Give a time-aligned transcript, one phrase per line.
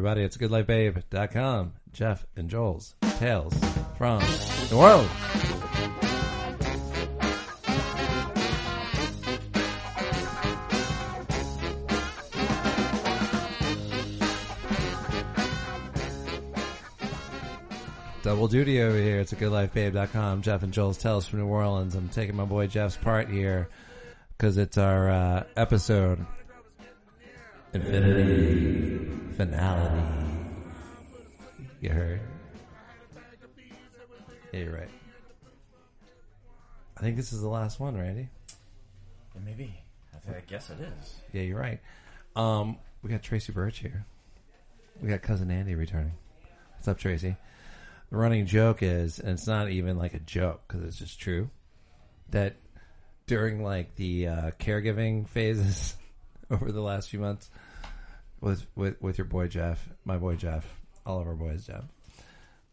[0.00, 1.72] Everybody, it's goodlifebabe.com.
[1.92, 3.52] Jeff and Joel's Tales
[3.96, 4.22] from
[4.70, 5.10] New Orleans.
[18.22, 19.18] Double duty over here.
[19.18, 20.42] It's a goodlifebabe.com.
[20.42, 21.96] Jeff and Joel's Tales from New Orleans.
[21.96, 23.68] I'm taking my boy Jeff's part here
[24.36, 26.24] because it's our uh, episode
[27.74, 30.02] Infinity Finality.
[31.80, 32.20] You heard?
[34.52, 34.88] Yeah, you're right.
[36.96, 38.28] I think this is the last one, Randy.
[39.34, 39.74] Yeah, maybe.
[40.14, 41.14] I, think, I guess it is.
[41.32, 41.80] Yeah, you're right.
[42.34, 44.06] Um, we got Tracy Birch here.
[45.00, 46.14] We got cousin Andy returning.
[46.74, 47.36] What's up, Tracy?
[48.10, 51.50] The running joke is, and it's not even like a joke because it's just true,
[52.30, 52.56] that
[53.26, 55.94] during like the uh, caregiving phases
[56.50, 57.50] over the last few months
[58.40, 60.66] with with with your boy Jeff, my boy Jeff,
[61.06, 61.84] all of our boys Jeff.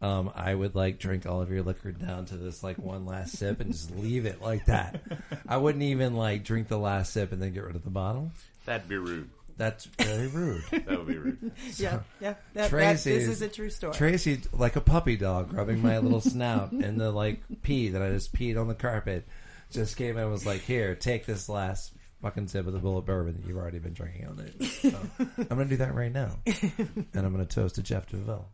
[0.02, 3.36] Um, I would like drink all of your liquor down to this like one last
[3.38, 5.00] sip and just leave it like that.
[5.48, 8.30] I wouldn't even like drink the last sip and then get rid of the bottle.
[8.66, 9.30] That'd be rude.
[9.56, 10.62] That's very rude.
[10.70, 11.50] That would be rude.
[11.76, 12.34] yeah, yeah.
[12.34, 13.94] That, that, Tracy this is- is a true story.
[13.94, 18.10] Tracy, like a puppy dog, rubbing my little snout in the like pee that I
[18.10, 19.26] just peed on the carpet,
[19.70, 21.94] just came and was like, "Here, take this last
[22.26, 25.46] fucking sip of the Bulleit bourbon that you've already been drinking all night." So, I'm
[25.48, 28.48] gonna do that right now, and I'm gonna toast to Jeff DeVille.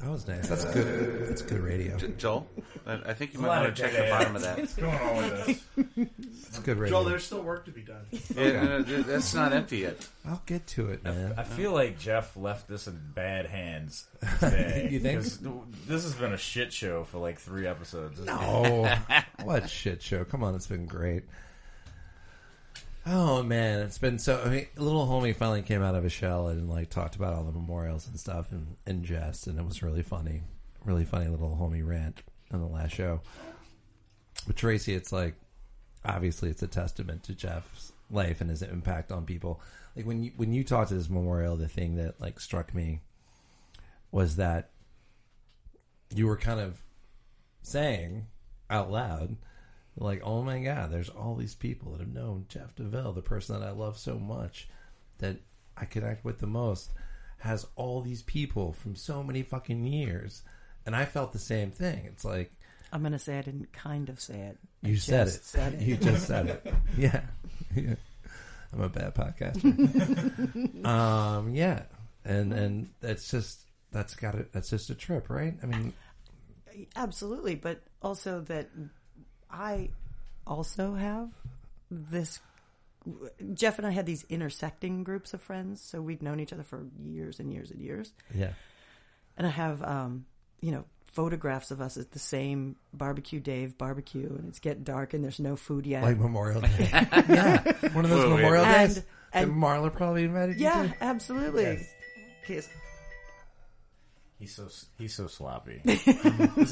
[0.00, 0.48] That was nice.
[0.48, 1.28] That's good.
[1.28, 1.96] That's good radio.
[1.96, 2.46] Joel,
[2.86, 4.18] I I think you might lot want of to check dead the air.
[4.18, 4.58] bottom of that.
[4.60, 6.08] What's going on with this?
[6.48, 6.96] It's good radio.
[6.98, 8.06] Joel, there's still work to be done.
[8.36, 10.06] Yeah, uh, that's not empty yet.
[10.24, 11.34] I'll get to it, man.
[11.36, 14.06] I feel like Jeff left this in bad hands
[14.38, 14.88] today.
[14.92, 15.22] You think?
[15.22, 15.38] 'Cause
[15.88, 18.20] This has been a shit show for like three episodes.
[18.28, 18.96] Oh,
[19.42, 20.24] what shit show!
[20.24, 21.24] Come on, it's been great.
[23.06, 24.42] Oh man, it's been so.
[24.44, 27.44] I mean, little homie finally came out of his shell and like talked about all
[27.44, 30.42] the memorials and stuff and in jest, and it was really funny,
[30.84, 33.20] really funny little homie rant on the last show.
[34.46, 35.34] But Tracy, it's like
[36.04, 39.60] obviously it's a testament to Jeff's life and his impact on people.
[39.96, 43.00] Like when you when you talked to this memorial, the thing that like struck me
[44.10, 44.70] was that
[46.14, 46.82] you were kind of
[47.62, 48.26] saying
[48.70, 49.36] out loud,
[50.00, 53.58] like, oh my God, there's all these people that have known Jeff DeVille, the person
[53.58, 54.68] that I love so much,
[55.18, 55.36] that
[55.76, 56.90] I connect with the most,
[57.38, 60.42] has all these people from so many fucking years.
[60.86, 62.04] And I felt the same thing.
[62.06, 62.50] It's like,
[62.92, 64.58] I'm going to say I didn't kind of say it.
[64.84, 65.44] I you said it.
[65.44, 65.80] Said it.
[65.86, 66.74] You just said it.
[66.96, 67.20] Yeah.
[67.74, 67.94] Yeah.
[68.72, 70.84] I'm a bad podcaster.
[70.86, 71.82] um, yeah.
[72.24, 73.60] And and that's just
[73.92, 74.52] that's got it.
[74.52, 75.54] That's just a trip, right?
[75.62, 75.94] I mean,
[76.96, 78.68] Absolutely, but also that
[79.50, 79.90] I
[80.46, 81.30] also have
[81.90, 82.40] this.
[83.54, 86.86] Jeff and I had these intersecting groups of friends, so we'd known each other for
[87.02, 88.12] years and years and years.
[88.34, 88.50] yeah.
[89.36, 90.26] And I have, um,
[90.60, 95.14] you know, photographs of us at the same barbecue Dave barbecue, and it's getting dark
[95.14, 96.02] and there's no food yet.
[96.02, 96.88] Like Memorial Day.
[96.92, 97.62] yeah.
[97.92, 98.36] One of those Whoa.
[98.36, 98.96] Memorial And- Days.
[98.98, 99.04] and-
[99.52, 101.86] And, Marla probably invited you yeah, absolutely.
[102.48, 102.68] Yes.
[104.40, 104.48] Yes.
[104.48, 104.68] He's so
[104.98, 105.80] he's so sloppy.
[105.84, 106.06] this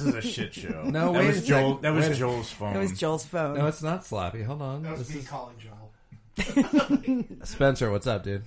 [0.00, 0.84] is a shit show.
[0.84, 1.76] No, that wait was a Joel.
[1.78, 2.76] That was Wait Joel's phone.
[2.76, 3.58] It was Joel's phone.
[3.58, 4.42] No, it's not sloppy.
[4.42, 4.82] Hold on.
[4.82, 5.92] That was This me is- calling Joel.
[7.44, 8.44] Spencer, what's up, dude?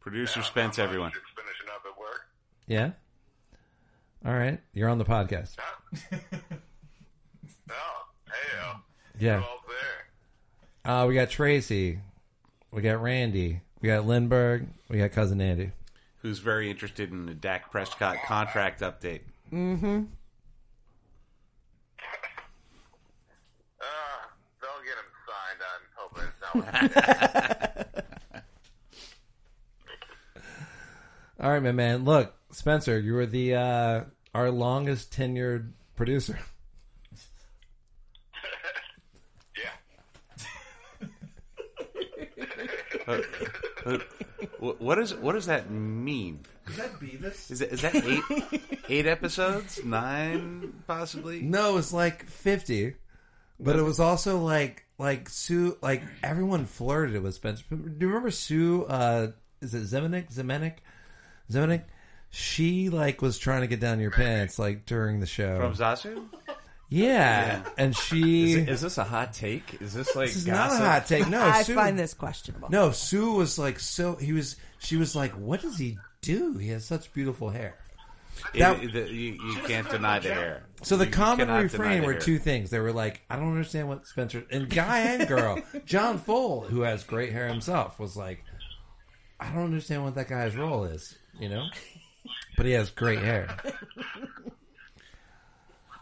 [0.00, 1.10] Producer Spence, everyone.
[1.10, 2.26] Finishing up at work.
[2.68, 2.90] Yeah?
[4.24, 4.60] All right.
[4.72, 5.56] You're on the podcast.
[6.10, 6.16] Oh,
[7.70, 8.74] hey, uh,
[9.18, 9.36] Yeah.
[9.38, 10.92] all there.
[10.94, 11.98] Uh, we got Tracy.
[12.70, 13.60] We got Randy.
[13.80, 14.66] We got Lindbergh.
[14.88, 15.72] We got Cousin Andy.
[16.26, 19.20] Who's very interested in the Dak Prescott contract update?
[19.52, 19.86] Uh,
[24.60, 25.60] they'll get him signed.
[25.62, 28.34] I'm hoping it's not what
[31.46, 32.04] All right, my man.
[32.04, 34.00] Look, Spencer, you were the uh,
[34.34, 36.40] our longest tenured producer.
[43.06, 43.20] Yeah.
[44.60, 46.40] Wh- what is what does that mean?
[46.68, 47.50] Is that Beavis?
[47.50, 49.84] Is it is that eight eight episodes?
[49.84, 51.42] Nine possibly?
[51.42, 52.94] No, it's like fifty,
[53.60, 55.76] but it was also like like Sue.
[55.82, 57.64] Like everyone flirted with Spencer.
[57.70, 58.84] Do you remember Sue?
[58.84, 59.28] Uh,
[59.60, 60.32] is it Zemenik?
[60.34, 60.78] Zemenik?
[61.50, 61.84] Zemenik?
[62.30, 65.56] She like was trying to get down your pants like during the show.
[65.58, 66.24] From Zazu?
[66.88, 67.62] Yeah.
[67.78, 68.52] and she.
[68.52, 69.80] Is, it- is this a hot take?
[69.80, 71.28] Is this like this is not a hot take.
[71.28, 72.68] No, I Sue, find this questionable.
[72.70, 74.16] No, Sue was like so.
[74.16, 74.56] He was.
[74.78, 76.58] She was like, "What does he do?
[76.58, 77.76] He has such beautiful hair."
[78.54, 80.62] It- That- it- the- you, you can't deny the hair.
[80.82, 82.20] So the You common cannot deny refrain the were hair.
[82.20, 82.68] two things.
[82.70, 86.82] They were like, I don't understand what Spencer and guy and girl, John Fold, who
[86.82, 88.44] has great hair himself, was like,
[89.40, 91.66] I don't understand what that guy's role is, you know?
[92.58, 93.56] But he has great hair.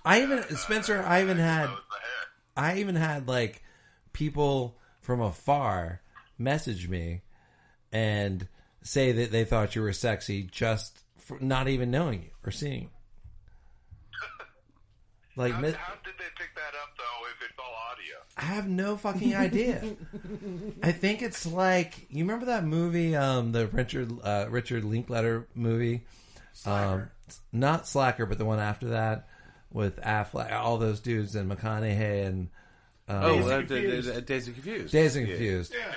[0.05, 1.71] I even Spencer, I even had
[2.57, 3.63] I even had like
[4.13, 6.01] people from afar
[6.39, 7.23] message me
[7.93, 8.47] and
[8.83, 11.01] say that they thought you were sexy just
[11.41, 12.89] not even knowing you or seeing you.
[15.37, 17.27] Like, How, how did they pick that up though?
[17.29, 19.83] If it's all audio, I have no fucking idea.
[20.85, 26.03] I think it's like you remember that movie, um, the Richard uh, Richard Linklater movie,
[26.65, 27.11] um,
[27.53, 29.27] not Slacker, but the one after that
[29.75, 32.49] with Affleck, all those dudes and McConaughey and
[33.07, 34.15] Oh, Dazed uh, of d- d- Confused.
[34.15, 34.93] d- Dazed of Confused.
[34.93, 35.35] Dazed and Yeah.
[35.35, 35.75] Confused.
[35.79, 35.95] Yeah.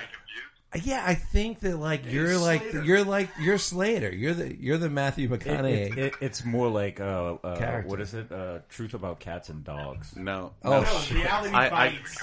[0.84, 4.14] Yeah, I think that like you're like you're like you're Slater.
[4.14, 5.92] You're the you're the Matthew McConaughey.
[5.92, 7.88] it, it, it's more like uh, uh, Character.
[7.88, 8.30] what is it?
[8.30, 10.14] Uh, truth about cats and dogs.
[10.14, 10.52] No.
[10.62, 10.80] Oh, no.
[10.82, 11.16] No, shit.
[11.24, 12.22] reality I- I- bites.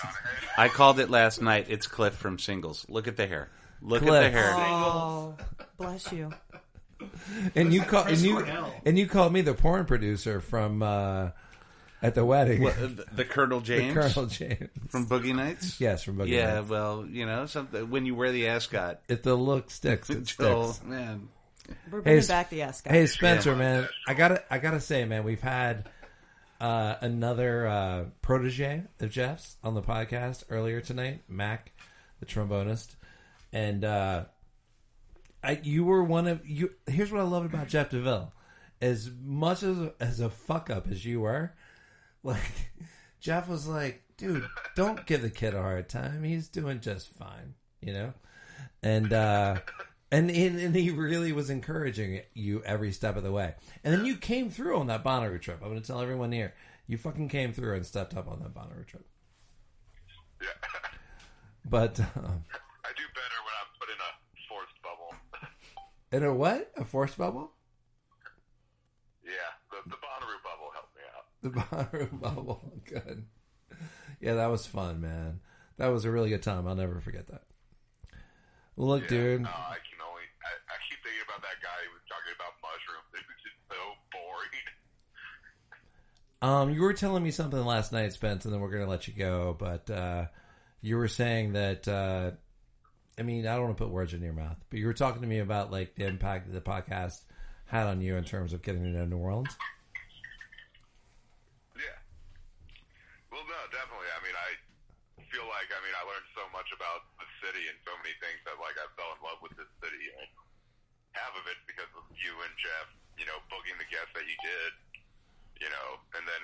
[0.60, 1.66] I called it last night.
[1.70, 2.86] It's Cliff from Singles.
[2.88, 3.50] Look at the hair.
[3.82, 4.24] Look at Cliff.
[4.24, 4.52] the hair.
[4.54, 5.36] Oh,
[5.80, 6.32] bless you.
[7.56, 8.74] and you call and Chris you Cornell.
[8.86, 11.30] and you called me the porn producer from uh,
[12.06, 12.62] at the wedding.
[12.64, 14.70] What, uh, the, the Colonel The James Colonel James.
[14.90, 15.80] from Boogie Nights.
[15.82, 16.70] yes, from Boogie Yeah, Nights.
[16.70, 20.24] Yeah, well, you know, something when you wear the ascot, If the look sticks, it
[20.26, 20.86] Joel, sticks.
[20.88, 21.30] man.
[21.92, 22.94] We're bringing s- back the ascot.
[22.94, 23.58] Hey Spencer, Yeah.
[23.58, 25.90] man, I gotta I gotta say, man, we've had
[26.62, 31.72] uh, another uh, protege of Jeff's on the podcast earlier tonight, Mac,
[32.20, 32.96] the trombonist,
[33.52, 34.26] and uh,
[35.44, 36.72] I you were one of you.
[36.88, 38.32] Here's what I loved about Jeff Deville:
[38.80, 41.54] as much as as a fuck up as you were,
[42.26, 42.72] like
[43.20, 44.46] Jeff was like, dude,
[44.76, 46.24] don't give the kid a hard time.
[46.24, 48.14] He's doing just fine, you know,
[48.84, 49.14] and.
[49.14, 49.56] uh
[50.12, 53.56] and, and and he really was encouraging you every step of the way.
[53.84, 55.60] And then you came through on that Bonnaroo trip.
[55.62, 56.54] I'm going to tell everyone here,
[56.88, 59.06] you fucking came through and stepped up on that Bonnaroo trip.
[60.42, 60.48] Yeah.
[61.66, 62.44] But um,
[62.86, 64.12] I do better when I'm put in a
[64.48, 65.16] forced bubble.
[66.12, 66.72] in a what?
[66.78, 67.52] A force bubble?
[69.26, 69.32] yeah,
[69.72, 71.26] the the Bonnaroo bubble helped me out.
[71.46, 72.74] The Bonnaroo bubble.
[72.86, 73.28] Good.
[74.20, 75.42] Yeah, that was fun, man.
[75.78, 76.68] That was a really good time.
[76.68, 77.44] I'll never forget that.
[78.78, 79.42] Look, Yeah, dude.
[79.44, 80.24] No, I can only.
[80.42, 83.14] I, I keep thinking about that guy who was talking about mushrooms.
[83.14, 83.76] It was just so
[84.12, 84.66] boring.
[86.42, 89.08] Um, you were telling me something last night, Spence, and then we're going to let
[89.08, 89.56] you go.
[89.60, 90.26] But uh,
[90.82, 91.88] you were saying that.
[91.88, 92.32] Uh,
[93.20, 95.22] I mean, I don't want to put words in your mouth, but you were talking
[95.22, 97.22] to me about like the impact that the podcast
[97.66, 99.56] had on you in terms of getting to know New Orleans.
[101.76, 101.84] Yeah.
[103.36, 104.08] Well, no, definitely.
[104.16, 104.50] I mean, I
[105.28, 108.40] feel like I mean I learned so much about the city and so many things
[108.48, 110.08] that like I fell in love with this city.
[110.08, 110.32] And
[111.12, 112.88] half of it's because of you and Jeff,
[113.20, 114.72] you know, booking the guests that you did,
[115.60, 116.44] you know, and then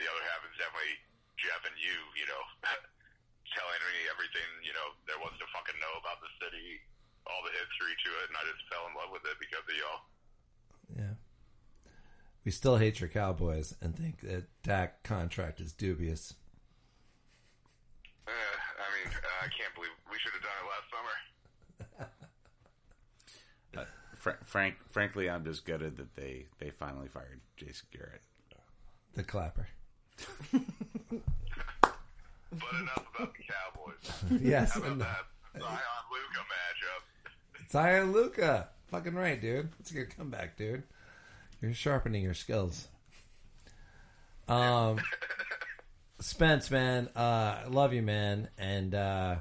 [0.00, 0.96] the other half is definitely
[1.36, 2.40] Jeff and you, you know,
[3.52, 6.80] telling me everything you know there was to fucking know about the city,
[7.28, 9.76] all the history to it, and I just fell in love with it because of
[9.76, 10.08] y'all.
[12.42, 12.44] Yeah.
[12.44, 16.34] We still hate your Cowboys and think that Dak contract is dubious.
[18.26, 20.66] Uh, I mean, uh, I can't believe we should have done it
[21.98, 22.08] last summer.
[24.16, 28.22] Fra- Frank, frankly, I'm just gutted that they they finally fired Jason Garrett.
[29.14, 29.66] The clapper.
[30.52, 30.60] But
[32.80, 34.40] enough about the Cowboys.
[34.42, 34.72] yes.
[34.74, 35.24] How about and- that
[35.58, 35.80] Zion
[36.12, 37.70] Luka matchup?
[37.70, 38.68] Zion Luka.
[38.88, 39.70] Fucking right, dude.
[39.80, 40.82] It's a good comeback, dude.
[41.62, 42.88] You're sharpening your skills.
[44.48, 44.98] Um,
[46.20, 48.48] Spence, man, uh, I love you, man.
[48.58, 49.36] And uh,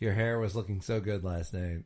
[0.00, 1.84] your hair was looking so good last night.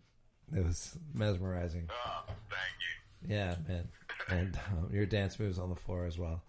[0.56, 1.88] It was mesmerizing.
[1.90, 3.34] Oh, thank you.
[3.34, 3.88] Yeah, man.
[4.28, 6.42] And um, your dance moves on the floor as well.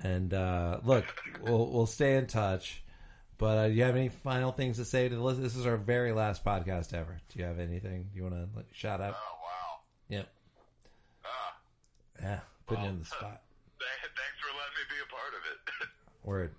[0.00, 1.04] And uh, look,
[1.42, 2.82] we'll we'll stay in touch.
[3.38, 5.40] But uh, do you have any final things to say to the list?
[5.40, 7.18] This is our very last podcast ever.
[7.28, 9.14] Do you have anything you want to like, shout out?
[9.16, 9.80] Oh, wow.
[10.08, 10.28] Yep.
[11.24, 11.56] Ah,
[12.20, 12.40] Yeah,
[12.72, 13.44] putting you oh, in the spot.
[13.80, 15.58] th- thanks for letting me be a part of it.
[16.24, 16.50] Word.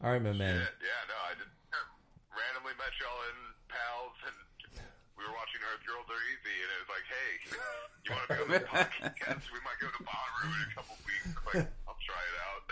[0.00, 0.56] All right, my man.
[0.56, 1.52] yeah, yeah, no, I just
[2.32, 4.36] randomly met y'all in Pal's, and
[5.12, 7.30] we were watching Earth Girls Are Easy, and it was like, hey,
[8.04, 9.44] you want to be on this podcast?
[9.52, 11.36] We might go to Bonnaroo in a couple weeks.
[11.52, 12.64] Like, I'll try it out.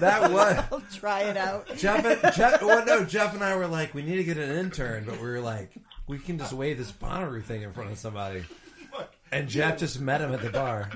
[0.00, 1.76] That was I'll try it out.
[1.76, 2.04] Jeff.
[2.06, 5.04] And, Jeff well, no, Jeff and I were like, we need to get an intern,
[5.04, 5.72] but we were like,
[6.06, 8.44] we can just wave this Bonnaroo thing in front of somebody.
[9.32, 10.90] And Jeff just met him at the bar,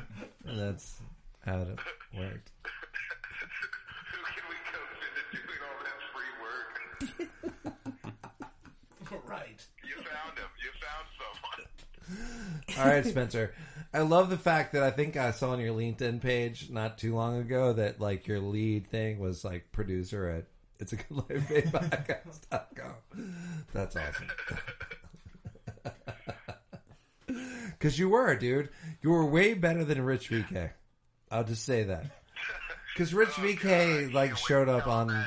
[0.47, 0.97] and that's
[1.45, 1.79] how it
[2.19, 2.51] worked.
[2.63, 7.65] Who can we go visit doing all this free work?
[9.29, 9.67] right.
[9.87, 10.51] You found him.
[10.63, 12.79] You found someone.
[12.79, 13.55] All right, Spencer.
[13.93, 17.15] I love the fact that I think I saw on your LinkedIn page not too
[17.15, 20.47] long ago that like your lead thing was like producer at
[20.81, 23.35] It's a Good Life Babe podcast.com.
[23.73, 24.27] That's awesome.
[27.85, 28.71] Because you were, dude.
[29.03, 30.71] You were way better than Rich VK.
[31.31, 32.07] I'll just say that.
[32.95, 35.09] Because Rich Oh, VK God, like showed up on.
[35.09, 35.21] He, I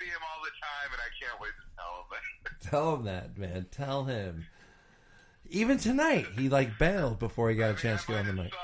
[0.00, 2.60] see him all the time, and I can't wait to tell him that.
[2.70, 3.66] Tell him that, man.
[3.70, 4.46] Tell him.
[5.50, 8.50] Even tonight, he like bailed before he got a chance to get on the mic.
[8.50, 8.58] But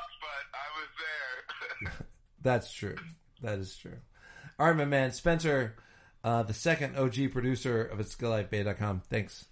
[0.55, 2.07] I was there.
[2.43, 2.97] That's true.
[3.43, 3.99] That is true.
[4.59, 5.77] All right, my man, Spencer,
[6.25, 9.03] uh, the second OG producer of It's Bay.com.
[9.11, 9.45] Thanks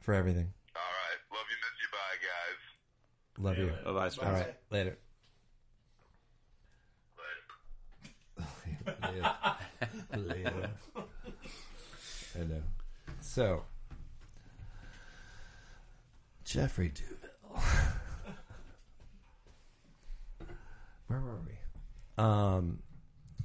[0.00, 0.52] for everything.
[3.38, 3.84] All right, love you, you, bye, guys.
[3.84, 3.92] Love you.
[3.92, 4.32] Bye, All Spencer.
[4.32, 4.98] right, later.
[8.86, 8.96] Later.
[9.12, 9.34] later.
[10.16, 10.70] later.
[12.34, 12.62] I know.
[13.20, 13.62] So,
[16.44, 17.62] Jeffrey Duville.
[21.08, 22.22] Where were we?
[22.22, 22.80] Um,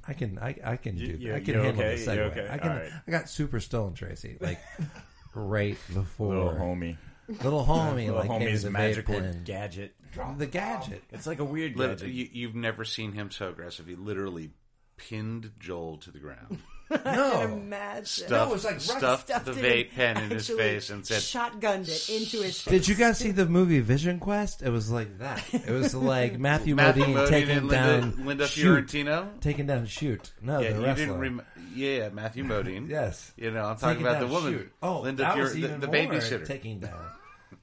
[0.06, 1.94] I can I I can do You- you- I can you handle okay?
[1.96, 2.30] the You segue.
[2.32, 2.48] okay?
[2.50, 2.90] I can All right.
[3.06, 4.58] I got super stone Tracy like
[5.34, 6.96] right before Little homie.
[7.44, 9.42] little homie Little like gave homie's the vape magical pen.
[9.44, 9.94] gadget.
[10.38, 11.02] the gadget.
[11.12, 12.08] It's like a weird Lit- gadget.
[12.12, 13.86] you, you've never seen him so aggressive.
[13.86, 14.50] He literally
[14.98, 16.58] pinned Joel to the ground,
[17.04, 18.04] No, Imagine.
[18.04, 20.90] stuffed, it was like right- stuffed, Stuffed the it vape pen in his actually face
[20.90, 22.70] and said, shotgunned it into his face.
[22.70, 24.62] Did you guys see the movie Vision Quest?
[24.62, 25.42] It was like that.
[25.52, 28.62] It was like Matthew, Matthew Modine Modine taking and down Linda, Linda Shoot.
[28.90, 29.30] Fiorentino.
[29.40, 30.30] taking down shoot.
[30.42, 31.06] No, Yeah, the you wrestler.
[31.06, 31.42] didn't rem-
[31.74, 32.88] Yeah, Matthew Modine.
[32.88, 34.72] yes, You know, I'm talking Taking about the down woman, Shoot.
[34.82, 36.46] Oh, Linda that Fior- was the, even the more babysitter.
[36.46, 37.00] taking down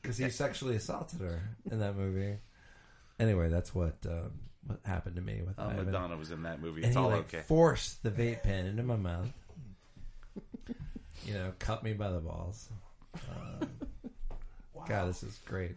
[0.01, 1.41] because he sexually assaulted her
[1.72, 2.38] in that movie.
[3.19, 4.31] Anyway, that's what um,
[4.65, 5.86] what happened to me with Oh, Ivan.
[5.86, 6.81] Madonna was in that movie.
[6.81, 7.41] and It's he all like okay.
[7.48, 9.31] forced the vape pen into my mouth.
[11.25, 12.69] you know, cut me by the balls.
[13.62, 13.69] Um,
[14.88, 15.75] God, this is great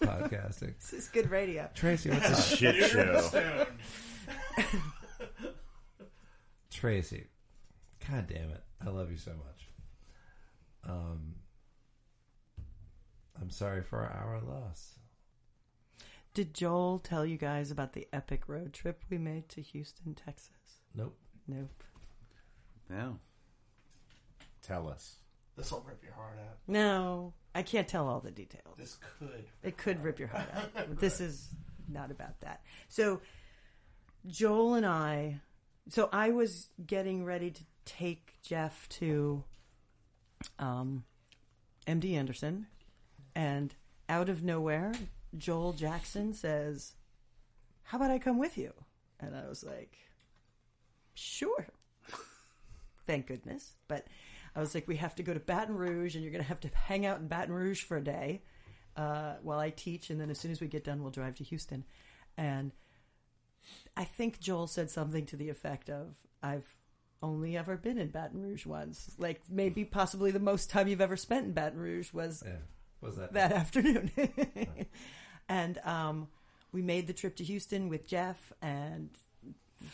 [0.00, 0.74] podcasting.
[0.80, 1.68] This is good radio.
[1.74, 2.58] Tracy, what's up?
[2.58, 3.66] Shit show.
[6.70, 7.26] Tracy,
[8.08, 9.68] God damn it, I love you so much.
[10.88, 11.34] Um,
[13.40, 14.98] I'm sorry for our loss.
[16.34, 20.80] Did Joel tell you guys about the epic road trip we made to Houston, Texas?
[20.94, 21.16] Nope.
[21.46, 21.82] Nope.
[22.88, 23.18] No.
[24.62, 25.16] Tell us.
[25.56, 26.58] This will rip your heart out.
[26.68, 28.76] No, I can't tell all the details.
[28.76, 29.44] This could.
[29.62, 30.70] It could rip your heart out.
[30.74, 31.48] But this is
[31.88, 32.60] not about that.
[32.88, 33.20] So,
[34.26, 35.40] Joel and I,
[35.88, 39.42] so I was getting ready to take Jeff to
[40.58, 41.04] um,
[41.86, 42.66] MD Anderson,
[43.38, 43.72] and
[44.08, 44.92] out of nowhere,
[45.36, 46.94] Joel Jackson says,
[47.84, 48.72] How about I come with you?
[49.20, 49.96] And I was like,
[51.14, 51.68] Sure.
[53.06, 53.76] Thank goodness.
[53.86, 54.08] But
[54.56, 56.58] I was like, We have to go to Baton Rouge, and you're going to have
[56.60, 58.42] to hang out in Baton Rouge for a day
[58.96, 61.44] uh, while I teach, and then as soon as we get done, we'll drive to
[61.44, 61.84] Houston.
[62.36, 62.72] And
[63.96, 66.66] I think Joel said something to the effect of, "I've
[67.22, 69.14] only ever been in Baton Rouge once.
[69.16, 72.56] Like maybe possibly the most time you've ever spent in Baton Rouge was Yeah.
[73.00, 74.10] Was that that afternoon."
[75.48, 76.28] and um,
[76.72, 79.10] we made the trip to Houston with Jeff, and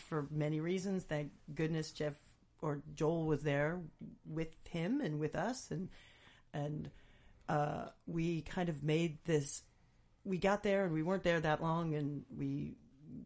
[0.09, 2.13] for many reasons, thank goodness Jeff
[2.61, 3.79] or Joel was there
[4.25, 5.89] with him and with us, and
[6.53, 6.89] and
[7.47, 9.63] uh, we kind of made this.
[10.23, 12.75] We got there and we weren't there that long, and we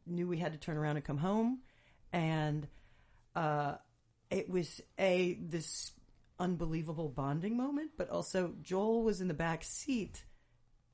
[0.06, 1.60] knew we had to turn around and come home,
[2.12, 2.68] and
[3.36, 3.76] uh,
[4.30, 5.92] it was a this
[6.40, 7.92] unbelievable bonding moment.
[7.98, 10.24] But also, Joel was in the back seat,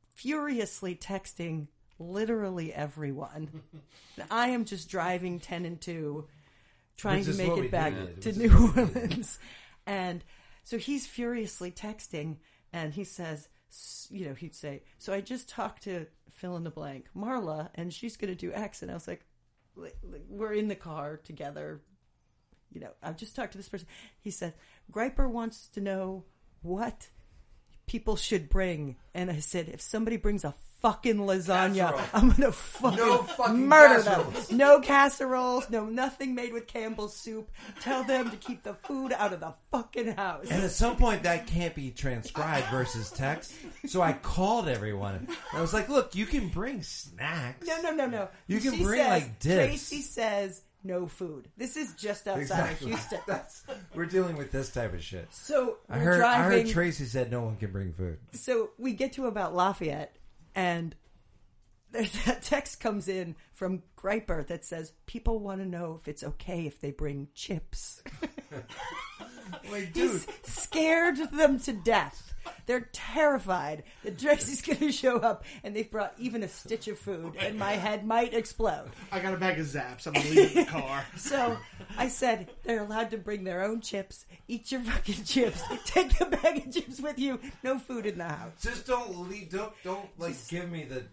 [0.10, 1.68] furiously texting
[2.00, 3.62] literally everyone.
[4.32, 6.28] I am just driving ten and two,
[6.98, 8.22] trying Which to make it back did.
[8.24, 8.96] to New what we did.
[8.96, 9.40] Orleans,
[9.86, 10.24] and
[10.64, 12.38] so he's furiously texting,
[12.74, 13.48] and he says,
[14.10, 17.94] you know, he'd say, "So I just talked to fill in the blank, Marla, and
[17.94, 19.26] she's going to do X," and I was like,
[20.30, 21.82] "We're in the car together."
[22.76, 23.88] You know, I've just talked to this person.
[24.22, 24.54] He said,
[24.92, 26.26] Griper wants to know
[26.62, 27.08] what
[27.88, 28.98] people should bring.
[29.14, 32.02] And I said, if somebody brings a fucking lasagna, Casserole.
[32.14, 34.48] I'm going to fucking, No fucking murder casseroles.
[34.50, 34.58] them.
[34.58, 37.50] No casseroles, no nothing made with Campbell's soup.
[37.82, 40.48] Tell them to keep the food out of the fucking house.
[40.52, 43.54] And at some point, that can't be transcribed versus text.
[43.88, 45.28] So I called everyone.
[45.54, 47.66] I was like, "Look, you can bring snacks.
[47.66, 48.28] No, no, no, no.
[48.48, 49.68] You can She bring, says- like, dips.
[49.68, 51.50] Tracy says no food.
[51.58, 52.92] This is just outside Exactly.
[52.94, 53.20] of Houston.
[53.28, 53.64] That's
[53.94, 55.28] we're dealing with this type of shit.
[55.34, 56.22] So I heard.
[56.22, 58.18] I heard Tracy said no one can bring food.
[58.34, 60.16] so we get to about Lafayette,
[60.54, 60.96] and
[61.96, 66.24] there's that text comes in from Griper that says people want to know if it's
[66.24, 68.04] okay if they bring chips.
[69.72, 72.34] Wait, He's scared them to death.
[72.68, 77.00] They're terrified that Tracy's going to show up, and they've brought even a stitch of
[77.00, 78.92] food, and my head might explode.
[79.12, 80.06] I got a bag of Zapp's.
[80.06, 81.06] I'm gonna leave in the car.
[81.18, 81.58] So
[81.98, 84.26] I said they're allowed to bring their own chips.
[84.48, 85.62] Eat your fucking chips.
[85.86, 87.40] Take the bag of chips with you.
[87.64, 88.62] No food in the house.
[88.62, 89.50] Just don't leave.
[89.50, 91.04] Don't don't like give me the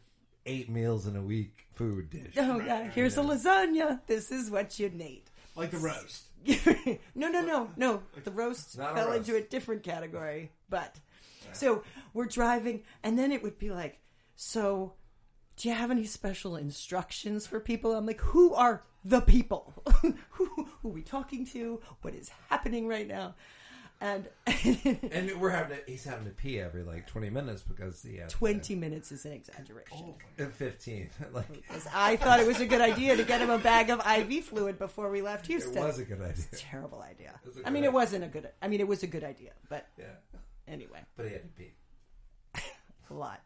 [0.47, 2.35] eight meals in a week food dish.
[2.37, 4.01] Oh yeah, here's a lasagna.
[4.07, 5.23] This is what you need.
[5.55, 6.25] Like the roast.
[7.15, 8.03] no, no, no, no.
[8.25, 9.29] The roast fell roast.
[9.29, 10.51] into a different category.
[10.69, 10.97] But
[11.53, 11.85] so
[12.15, 13.99] we're driving, and then it would be like,
[14.35, 14.95] so
[15.57, 17.95] do you have any special instructions for people?
[17.95, 19.75] I'm like, who are the people?
[20.01, 21.81] who, who are we talking to?
[22.01, 23.35] What is happening right now?
[24.03, 24.29] And
[25.13, 28.33] And we're having to, he's having to pee every like twenty minutes because he has
[28.33, 30.15] to- 20 minutes is an exaggeration.
[30.39, 31.09] and fifteen.
[31.33, 31.47] like
[31.95, 34.77] I thought it was a good idea to get him a bag of IV fluid
[34.79, 35.79] before we left Houston.
[35.79, 36.45] it was a good idea.
[36.57, 37.39] terrible idea.
[37.65, 38.49] a I mean, it wasn't a good.
[38.61, 40.07] I mean, it was a good idea, but Yeah,
[40.67, 41.73] anyway, but he had to pee.
[43.11, 43.41] a lot.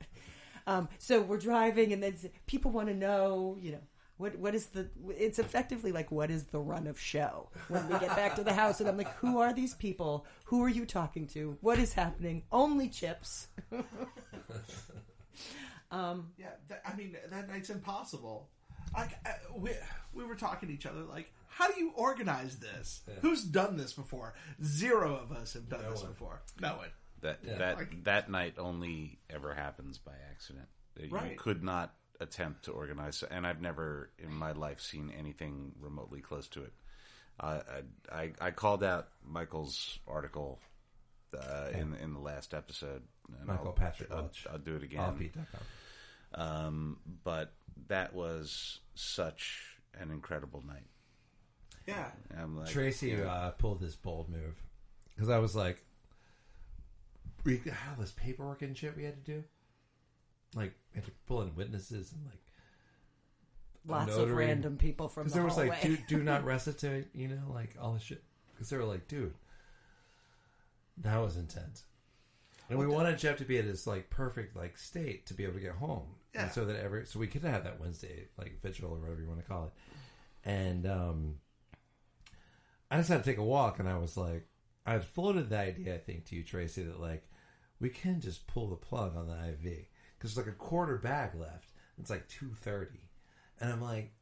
[0.66, 3.80] Um, so we're driving, and then people want to know, you know,
[4.18, 4.88] what what is the?
[5.10, 8.52] It's effectively like, what is the run of show when we get back to the
[8.52, 8.80] house?
[8.80, 10.26] And I'm like, who are these people?
[10.46, 11.56] Who are you talking to?
[11.60, 12.42] What is happening?
[12.50, 13.48] Only chips.
[15.92, 18.48] Yeah, that, I mean that night's impossible.
[18.94, 19.70] Like uh, we
[20.12, 23.02] we were talking to each other, like, how do you organize this?
[23.22, 24.34] Who's done this before?
[24.62, 26.10] Zero of us have done No this one.
[26.12, 26.42] before.
[26.60, 26.88] No one.
[27.22, 27.58] That Yeah.
[27.58, 30.68] that Like- that night only ever happens by accident.
[30.98, 31.36] You Right.
[31.38, 36.48] could not attempt to organize, and I've never in my life seen anything remotely close
[36.48, 36.72] to it.
[37.38, 37.60] Uh,
[38.10, 40.58] I, I I called out Michael's article
[41.38, 43.02] uh, in in the last episode.
[43.38, 44.46] and Michael I'll- Patrick I'll, Welch.
[44.50, 45.30] I'll do it again.
[46.34, 47.52] Um, but
[47.88, 50.86] that was such an incredible night.
[51.86, 52.10] Yeah.
[52.36, 54.56] I'm like, Tracy uh, pulled this bold move
[55.14, 55.82] because I was like,
[57.44, 59.44] we had all this paperwork and shit we had to do.
[60.54, 62.38] Like, we had to pull in witnesses and like
[63.88, 64.46] Lots of notary.
[64.46, 67.76] random people from because the there was like do do not recitate, you know, like
[67.80, 68.22] all this shit.
[68.52, 69.34] Because they were like, dude,
[70.98, 71.84] that was intense.
[72.68, 75.54] And we wanted Jeff to be at his like perfect like state to be able
[75.54, 76.44] to get home, Yeah.
[76.44, 79.28] and so that every so we could have that Wednesday like vigil or whatever you
[79.28, 79.72] want to call it.
[80.48, 81.34] And um,
[82.90, 84.48] I just had to take a walk, and I was like,
[84.84, 87.28] I had floated the idea, I think, to you, Tracy, that like
[87.78, 89.84] we can just pull the plug on the IV
[90.18, 91.68] because there's like a quarter bag left.
[91.98, 93.00] It's like two thirty,
[93.60, 94.12] and I'm like,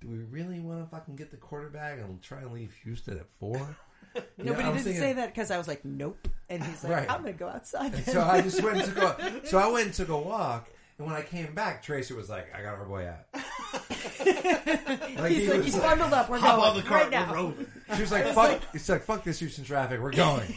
[0.00, 3.18] do we really want to fucking get the quarter bag and try and leave Houston
[3.18, 3.76] at four?
[4.14, 6.26] Know, Nobody I didn't thinking- say that because I was like, nope.
[6.48, 7.10] And he's like, Right.
[7.10, 7.92] I'm going to go outside.
[7.92, 10.68] Then." so I just went and took a so I went and took a walk,
[10.96, 15.42] and when I came back, Tracy was like, "I got our boy out." like, he's
[15.42, 16.28] he like, he's like- bundled up.
[16.30, 16.98] We're Hop going on the car.
[16.98, 17.54] right now.
[17.94, 20.00] she was like, "Fuck!" He's like, "Fuck this Houston traffic.
[20.00, 20.52] We're going."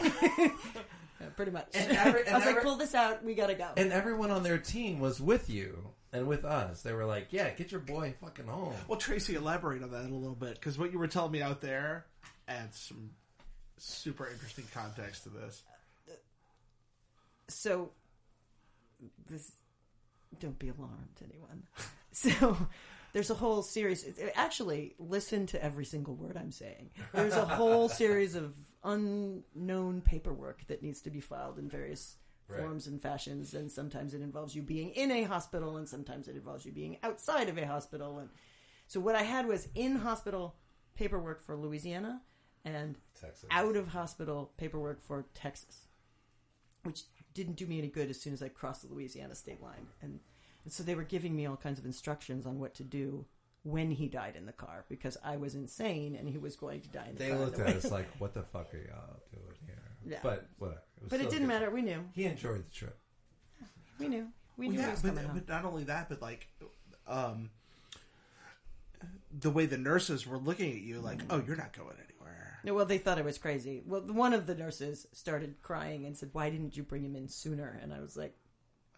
[1.41, 1.67] Yeah, pretty much.
[1.73, 3.23] And every- and I was like, pull this out.
[3.23, 3.69] We got to go.
[3.77, 6.81] and everyone on their team was with you and with us.
[6.81, 10.13] They were like, "Yeah, get your boy fucking home." Well, Tracy, elaborate on that a
[10.13, 12.05] little bit because what you were telling me out there
[12.47, 13.11] adds some
[13.77, 15.63] super interesting context to this.
[17.47, 17.91] so
[19.29, 19.51] this
[20.39, 21.63] don't be alarmed anyone
[22.11, 22.55] so
[23.13, 27.89] there's a whole series actually listen to every single word i'm saying there's a whole
[27.89, 32.17] series of unknown paperwork that needs to be filed in various
[32.47, 32.59] Right.
[32.59, 36.35] forms and fashions and sometimes it involves you being in a hospital and sometimes it
[36.35, 38.27] involves you being outside of a hospital and
[38.87, 40.55] so what i had was in hospital
[40.93, 42.21] paperwork for louisiana
[42.65, 43.47] and Texas.
[43.51, 45.85] out of hospital paperwork for texas
[46.83, 49.87] which didn't do me any good as soon as I crossed the Louisiana state line.
[50.01, 50.19] And,
[50.63, 53.25] and so they were giving me all kinds of instructions on what to do
[53.63, 56.89] when he died in the car because I was insane and he was going to
[56.89, 57.39] die in the They car.
[57.39, 60.19] looked at us like, "What the fuck are y'all doing here?" Yeah.
[60.23, 60.81] But whatever.
[61.01, 61.47] was but it didn't good.
[61.47, 61.69] matter.
[61.69, 62.03] We knew.
[62.13, 62.97] He enjoyed the trip.
[63.99, 64.27] We knew.
[64.57, 65.33] We Well, knew he yeah, was but, coming home.
[65.37, 66.47] but not only that, but like,
[67.07, 67.51] um,
[69.31, 72.59] the way the nurses were looking at you, like, oh, you're not going anywhere.
[72.63, 73.81] No, well, they thought I was crazy.
[73.85, 77.27] Well, one of the nurses started crying and said, "Why didn't you bring him in
[77.27, 78.35] sooner?" And I was like, Like,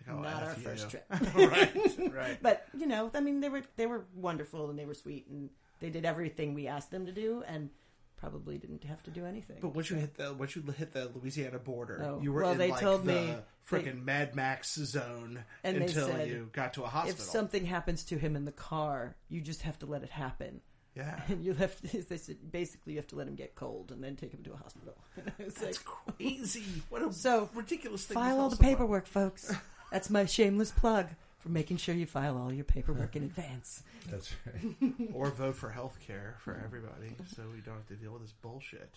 [0.10, 1.72] oh, "Not our first trip." right,
[2.14, 2.38] right.
[2.42, 5.50] But you know, I mean, they were they were wonderful and they were sweet and
[5.80, 7.70] they did everything we asked them to do and
[8.18, 9.58] probably didn't have to do anything.
[9.60, 12.52] But once you hit the once you hit the Louisiana border, Oh, you were well,
[12.54, 13.36] in they like told the me
[13.70, 17.20] freaking Mad Max zone And until said, you got to a hospital.
[17.20, 20.62] if something happens to him in the car, you just have to let it happen.
[20.96, 23.92] yeah, And you have to, they said, basically you have to let him get cold
[23.92, 24.96] and then take him to a hospital.
[25.18, 26.64] And I was that's like, crazy.
[26.90, 28.16] What a So, ridiculous thing.
[28.16, 28.74] file all the someone.
[28.74, 29.54] paperwork, folks.
[29.94, 33.84] That's my shameless plug for making sure you file all your paperwork in advance.
[34.10, 34.94] That's right.
[35.14, 38.34] or vote for health care for everybody, so we don't have to deal with this
[38.42, 38.90] bullshit.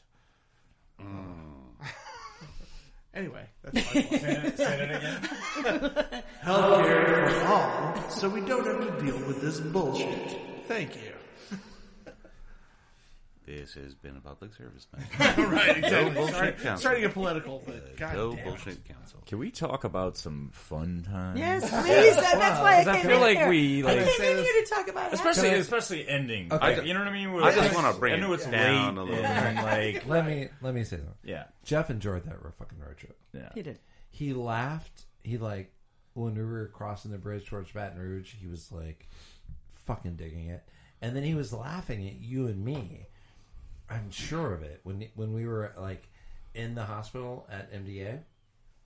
[1.01, 1.87] Mm.
[3.15, 4.21] Anyway, that's my fault.
[4.21, 6.23] Say it, say it again.
[6.45, 10.37] Healthcare for all, so we don't have to deal with this bullshit.
[10.67, 11.15] Thank you.
[13.47, 15.39] This has been a public service message.
[15.39, 16.11] right, exactly.
[16.15, 16.77] bullshit Sorry, council.
[16.83, 18.45] sorry to get political, but uh, God Go damn it.
[18.45, 19.23] bullshit council.
[19.25, 21.39] Can we talk about some fun times?
[21.39, 22.17] Yes, please.
[22.17, 23.49] That- that's why I I came feel in like here.
[23.49, 26.53] we, I like- came Say in this- here to talk about Especially, I- especially ending.
[26.53, 26.85] Okay.
[26.87, 27.29] you know what I mean?
[27.41, 30.27] I just wanna bring I know it it's down late a little and like, Let
[30.27, 31.15] me let me say something.
[31.23, 33.17] yeah, Jeff enjoyed that ro- fucking road trip.
[33.33, 33.51] yeah.
[33.55, 33.79] He did.
[34.11, 35.05] He laughed.
[35.23, 35.73] He like
[36.15, 39.07] when we were crossing the bridge towards Baton Rouge, he was like
[39.87, 40.65] fucking digging it,
[41.01, 43.07] and then he was laughing at you and me.
[43.89, 46.09] I'm sure of it when when we were like
[46.55, 48.21] in the hospital at MDA,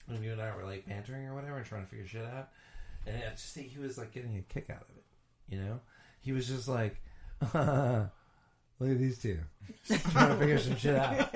[0.07, 2.49] when you and I were like bantering or whatever and trying to figure shit out,
[3.07, 5.03] and I just think he was like getting a kick out of it.
[5.49, 5.79] You know,
[6.21, 7.01] he was just like,
[7.41, 8.09] "Look at
[8.79, 9.39] these two
[9.87, 11.33] just trying to figure some shit out."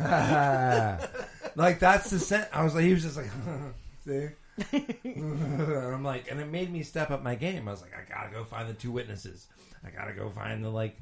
[1.56, 2.46] like that's the sense.
[2.52, 3.30] I was like, he was just like,
[4.04, 4.28] see.
[4.72, 7.68] and I'm like, and it made me step up my game.
[7.68, 9.46] I was like, I gotta go find the two witnesses.
[9.84, 10.96] I gotta go find the like,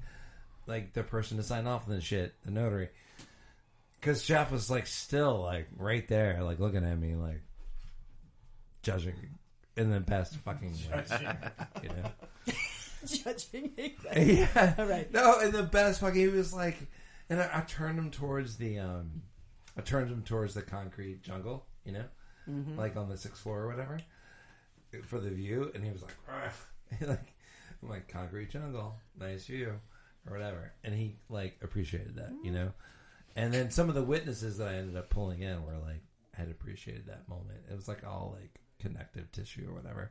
[0.68, 2.90] like the person to sign off on the shit, the notary.
[3.98, 7.42] Because Jeff was like still like right there, like looking at me, like
[8.82, 9.14] judging
[9.76, 11.04] in the best fucking way,
[11.82, 12.10] you know.
[13.06, 13.72] Judging.
[14.16, 14.74] Yeah.
[14.78, 15.12] All right.
[15.12, 16.76] No, in the best fucking he was like,
[17.30, 19.22] and I, I turned him towards the um,
[19.76, 22.04] I turned him towards the concrete jungle, you know,
[22.76, 24.00] like on the sixth floor or whatever,
[25.04, 26.52] for the view, and he was like, "Ugh."
[27.08, 27.34] like,
[27.82, 29.74] I'm like concrete jungle, nice view,
[30.28, 32.72] or whatever, and he like appreciated that, you know,
[33.36, 36.02] and then some of the witnesses that I ended up pulling in were like
[36.34, 37.60] had appreciated that moment.
[37.70, 40.10] It was like all like connective tissue or whatever.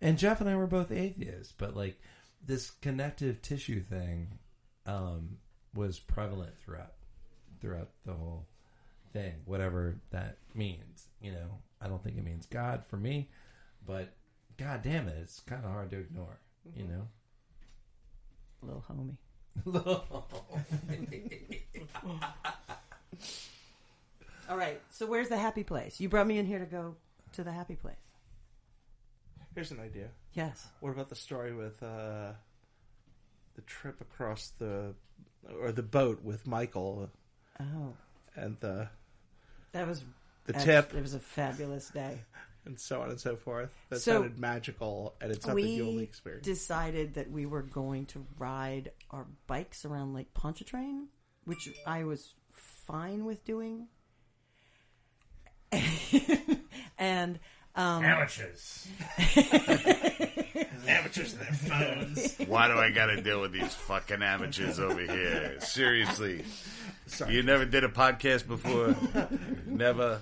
[0.00, 2.00] And Jeff and I were both atheists, but like
[2.44, 4.38] this connective tissue thing
[4.86, 5.38] um,
[5.74, 6.94] was prevalent throughout
[7.60, 8.46] throughout the whole
[9.12, 11.06] thing, whatever that means.
[11.20, 13.30] You know, I don't think it means God for me,
[13.86, 14.12] but
[14.56, 16.38] God damn it, it's kind of hard to ignore.
[16.76, 17.08] You know,
[18.62, 19.16] A Little homie.
[24.48, 24.80] All right.
[24.90, 26.00] So where's the happy place?
[26.00, 26.96] You brought me in here to go
[27.32, 27.94] to the happy place.
[29.54, 30.08] Here's an idea.
[30.34, 30.66] Yes.
[30.80, 32.32] What about the story with uh,
[33.54, 34.94] the trip across the
[35.60, 37.10] or the boat with Michael
[37.60, 37.92] Oh,
[38.34, 38.88] and the
[39.72, 40.02] that was
[40.46, 42.18] the tip It was a fabulous day.
[42.64, 43.70] and so on and so forth?
[43.90, 46.44] That So- sounded magical, and it's something you only we experience.
[46.44, 51.08] decided that we were going to ride our bikes around Lake Pontchartrain,
[51.44, 53.88] which I was fine with doing.
[56.98, 57.38] and
[57.74, 58.86] um, Amateurs.
[60.86, 62.36] Amateurs and their phones.
[62.46, 65.58] Why do I got to deal with these fucking amateurs over here?
[65.60, 66.44] Seriously.
[67.28, 68.94] You never did a podcast before?
[69.66, 70.20] never?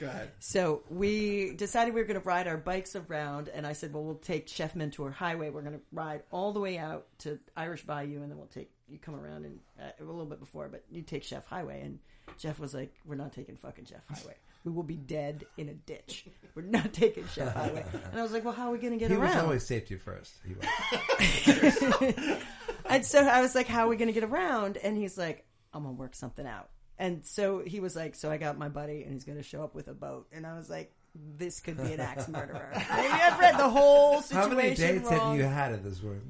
[0.00, 0.30] Go ahead.
[0.38, 4.02] So we decided we were going to ride our bikes around, and I said, "Well,
[4.02, 5.50] we'll take Chef Menteur Highway.
[5.50, 8.70] We're going to ride all the way out to Irish Bayou, and then we'll take
[8.88, 11.98] you come around and uh, a little bit before, but you take Chef Highway." And
[12.38, 14.36] Jeff was like, "We're not taking fucking Chef Highway.
[14.64, 16.24] We will be dead in a ditch.
[16.54, 18.98] We're not taking Chef Highway." And I was like, "Well, how are we going to
[18.98, 20.32] get he around?" was always safety first.
[20.46, 22.38] He was.
[22.86, 25.44] And so I was like, "How are we going to get around?" And he's like,
[25.72, 29.02] "I'm gonna work something out." And so he was like, "So I got my buddy,
[29.04, 31.76] and he's going to show up with a boat." And I was like, "This could
[31.78, 34.36] be an axe murderer." Maybe I've read the whole situation.
[34.50, 35.30] How situation many dates wrong.
[35.30, 36.20] have you had at this point?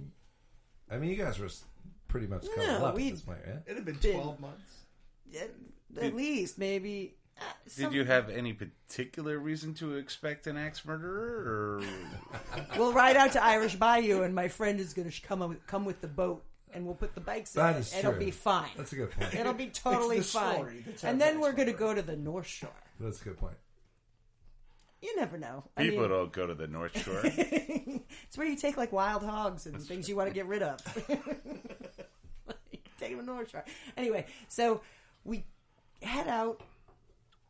[0.88, 1.48] I mean, you guys were
[2.08, 3.56] pretty much covered No, up we- at this point, right?
[3.66, 4.74] It had been Been- twelve months.
[5.38, 5.50] At,
[6.00, 7.16] at least maybe.
[7.40, 7.42] uh,
[7.76, 11.80] Did you have any particular reason to expect an axe murderer?
[11.80, 11.82] Or
[12.78, 15.84] We'll ride out to Irish Bayou, and my friend is going to come with, come
[15.84, 17.80] with the boat, and we'll put the bikes in That it.
[17.80, 18.20] is It'll true.
[18.20, 18.70] be fine.
[18.76, 19.34] That's a good point.
[19.34, 20.54] It'll be totally It's the fine.
[20.56, 22.70] story that tells And then that we're going to go to the North Shore.
[22.98, 23.56] That's a good point.
[25.02, 25.64] You never know.
[25.76, 27.20] I people mean, don't go to the North Shore.
[27.24, 30.78] it's where you take like wild hogs and things you want to get rid of.
[32.98, 33.64] take them to the North Shore.
[33.96, 34.82] Anyway, so
[35.24, 35.44] we
[36.02, 36.60] head out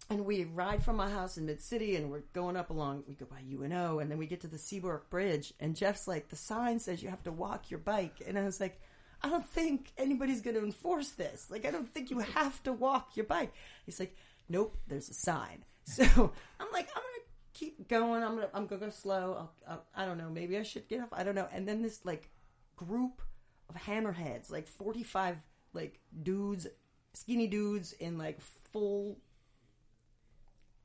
[0.09, 3.15] and we ride from my house in Mid City and we're going up along, we
[3.15, 6.37] go by UNO and then we get to the Seabrook Bridge and Jeff's like, the
[6.37, 8.23] sign says you have to walk your bike.
[8.27, 8.81] And I was like,
[9.23, 11.51] I don't think anybody's going to enforce this.
[11.51, 13.53] Like, I don't think you have to walk your bike.
[13.85, 14.17] He's like,
[14.49, 15.65] nope, there's a sign.
[15.87, 18.23] So I'm like, I'm going to keep going.
[18.23, 19.35] I'm going to, I'm going to go slow.
[19.37, 20.31] I'll, I'll, I don't know.
[20.31, 21.09] Maybe I should get off.
[21.11, 21.49] I don't know.
[21.53, 22.31] And then this like
[22.77, 23.23] group
[23.69, 25.39] of hammerheads, like 45
[25.73, 26.69] like dudes,
[27.15, 28.41] skinny dudes in like
[28.73, 29.19] full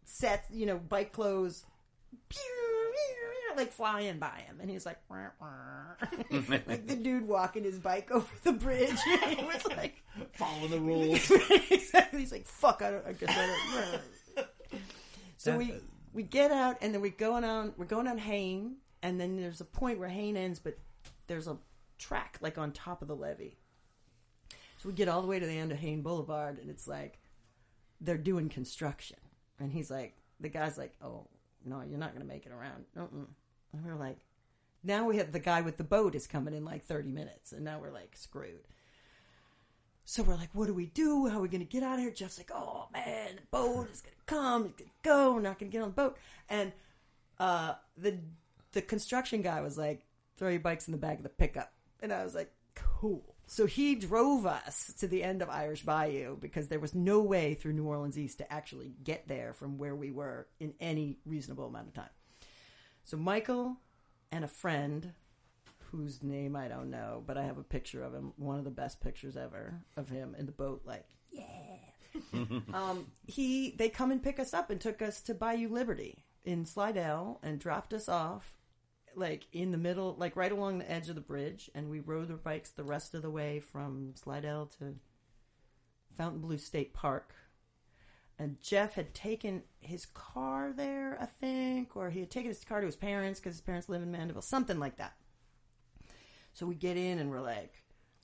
[0.05, 1.65] sets, you know, bike clothes.
[3.55, 6.07] Like flying by him, and he's like, "Wah, wah."
[6.49, 8.99] like the dude walking his bike over the bridge.
[9.27, 11.31] he was like, following the rules.
[11.69, 12.19] exactly.
[12.19, 13.95] He's like, "Fuck, I don't." I guess I
[14.35, 14.47] don't.
[15.37, 15.73] so we
[16.13, 17.73] we get out, and then we're going on.
[17.77, 20.77] We're going on Hayne, and then there's a point where Hayne ends, but
[21.27, 21.57] there's a
[21.97, 23.57] track like on top of the levee.
[24.77, 27.19] So we get all the way to the end of Hayne Boulevard, and it's like
[28.01, 29.17] they're doing construction,
[29.59, 31.27] and he's like, the guy's like, "Oh
[31.63, 33.27] no, you're not going to make it around." Mm-mm.
[33.75, 34.17] And we're like,
[34.83, 37.63] now we have the guy with the boat is coming in like 30 minutes, and
[37.63, 38.67] now we're like screwed.
[40.05, 41.27] So we're like, what do we do?
[41.27, 42.11] How are we going to get out of here?
[42.11, 45.33] Jeff's like, oh man, the boat is going to come, it's going to go.
[45.33, 46.17] We're not going to get on the boat.
[46.49, 46.71] And
[47.39, 48.19] uh, the
[48.73, 50.05] the construction guy was like,
[50.37, 51.73] throw your bikes in the back of the pickup.
[52.01, 53.35] And I was like, cool.
[53.47, 57.53] So he drove us to the end of Irish Bayou because there was no way
[57.53, 61.67] through New Orleans East to actually get there from where we were in any reasonable
[61.67, 62.09] amount of time.
[63.05, 63.77] So Michael
[64.31, 65.13] and a friend
[65.91, 68.71] whose name I don't know, but I have a picture of him, one of the
[68.71, 71.41] best pictures ever of him in the boat, like, yeah.
[72.73, 76.65] um, he they come and pick us up and took us to Bayou Liberty in
[76.65, 78.55] Slidell and dropped us off
[79.15, 82.29] like in the middle, like right along the edge of the bridge, and we rode
[82.29, 84.95] the bikes the rest of the way from Slidell to
[86.17, 87.33] Fontainebleau State Park.
[88.37, 92.81] And Jeff had taken his car there, I think, or he had taken his car
[92.81, 95.13] to his parents because his parents live in Mandeville, something like that.
[96.53, 97.73] So we get in and we're like,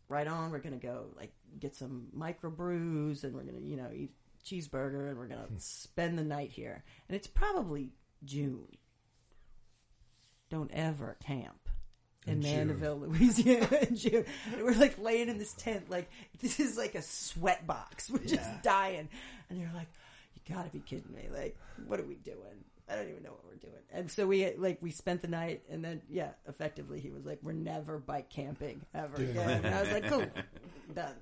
[0.10, 4.12] right on, we're gonna go like get some microbrews and we're gonna, you know, eat
[4.46, 5.56] cheeseburger and we're gonna hmm.
[5.58, 6.84] spend the night here.
[7.08, 7.92] And it's probably
[8.24, 8.68] June.
[10.50, 11.70] Don't ever camp
[12.28, 12.42] in, In.
[12.42, 14.26] Mandeville, Louisiana in June.
[14.54, 16.10] And we're like laying in this tent, like
[16.42, 18.10] this is like a sweat box.
[18.10, 19.10] We're just dying.
[19.50, 19.88] And you're like,
[20.46, 21.28] you gotta be kidding me.
[21.32, 22.64] Like, what are we doing?
[22.90, 23.82] I don't even know what we're doing.
[23.94, 27.40] And so we like we spent the night, and then yeah, effectively he was like,
[27.42, 30.26] "We're never bike camping ever again." And I was like, "Cool,
[30.96, 31.16] done."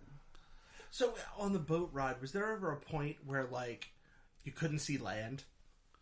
[0.91, 3.91] So on the boat ride, was there ever a point where like
[4.43, 5.43] you couldn't see land?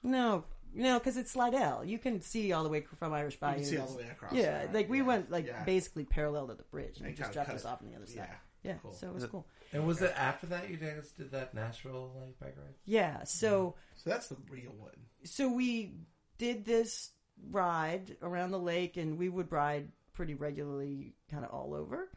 [0.04, 1.84] No, no, because it's Slidell.
[1.84, 3.56] You can see all the way from Irish Bayou.
[3.56, 5.64] can see all the way across Yeah, the- like we yeah, went like yeah.
[5.66, 8.06] basically parallel to the bridge, and And it just dropped us off on the other
[8.06, 8.16] side.
[8.18, 8.92] Yeah, Yeah, cool.
[8.94, 9.46] so it was cool.
[9.74, 12.74] And was it after that you guys did that Nashville like bike ride?
[12.86, 14.92] Yeah, so So that's the real one.
[15.24, 15.94] so we
[16.38, 17.12] did this
[17.52, 22.10] ride around the lake, and we would ride pretty regularly, kind of all over.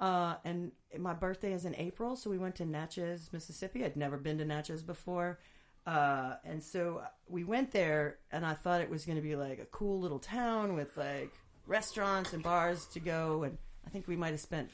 [0.00, 3.84] Uh, and my birthday is in April, so we went to Natchez, Mississippi.
[3.84, 5.40] I'd never been to Natchez before.
[5.86, 9.58] Uh, and so we went there, and I thought it was going to be like
[9.58, 11.32] a cool little town with like
[11.66, 13.42] restaurants and bars to go.
[13.44, 14.70] And I think we might have spent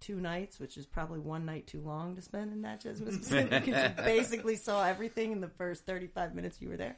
[0.00, 3.82] two nights, which is probably one night too long to spend in Natchez, Mississippi, because
[3.82, 6.96] you basically saw everything in the first 35 minutes you were there.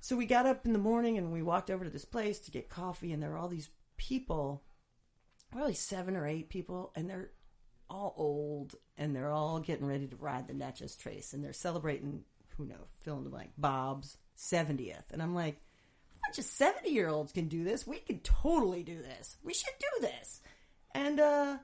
[0.00, 2.50] So we got up in the morning and we walked over to this place to
[2.50, 4.62] get coffee, and there were all these people,
[5.50, 7.30] probably seven or eight people, and they're
[7.88, 12.22] all old and they're all getting ready to ride the Natchez Trace, and they're celebrating,
[12.56, 15.12] who knows, fill in the blank, Bob's 70th.
[15.12, 17.86] And I'm like, a bunch of 70 year olds can do this.
[17.86, 19.36] We can totally do this.
[19.42, 20.40] We should do this.
[20.94, 21.56] And, uh,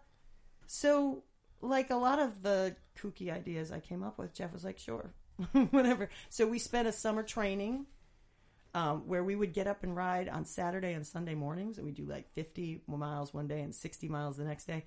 [0.67, 1.23] so,
[1.61, 5.13] like a lot of the kooky ideas I came up with, Jeff was like, sure,
[5.71, 6.09] whatever.
[6.31, 7.87] So we spent a summer training
[8.75, 11.93] um, where we would get up and ride on Saturday and Sunday mornings, and we
[11.93, 14.85] do like 50 miles one day and 60 miles the next day.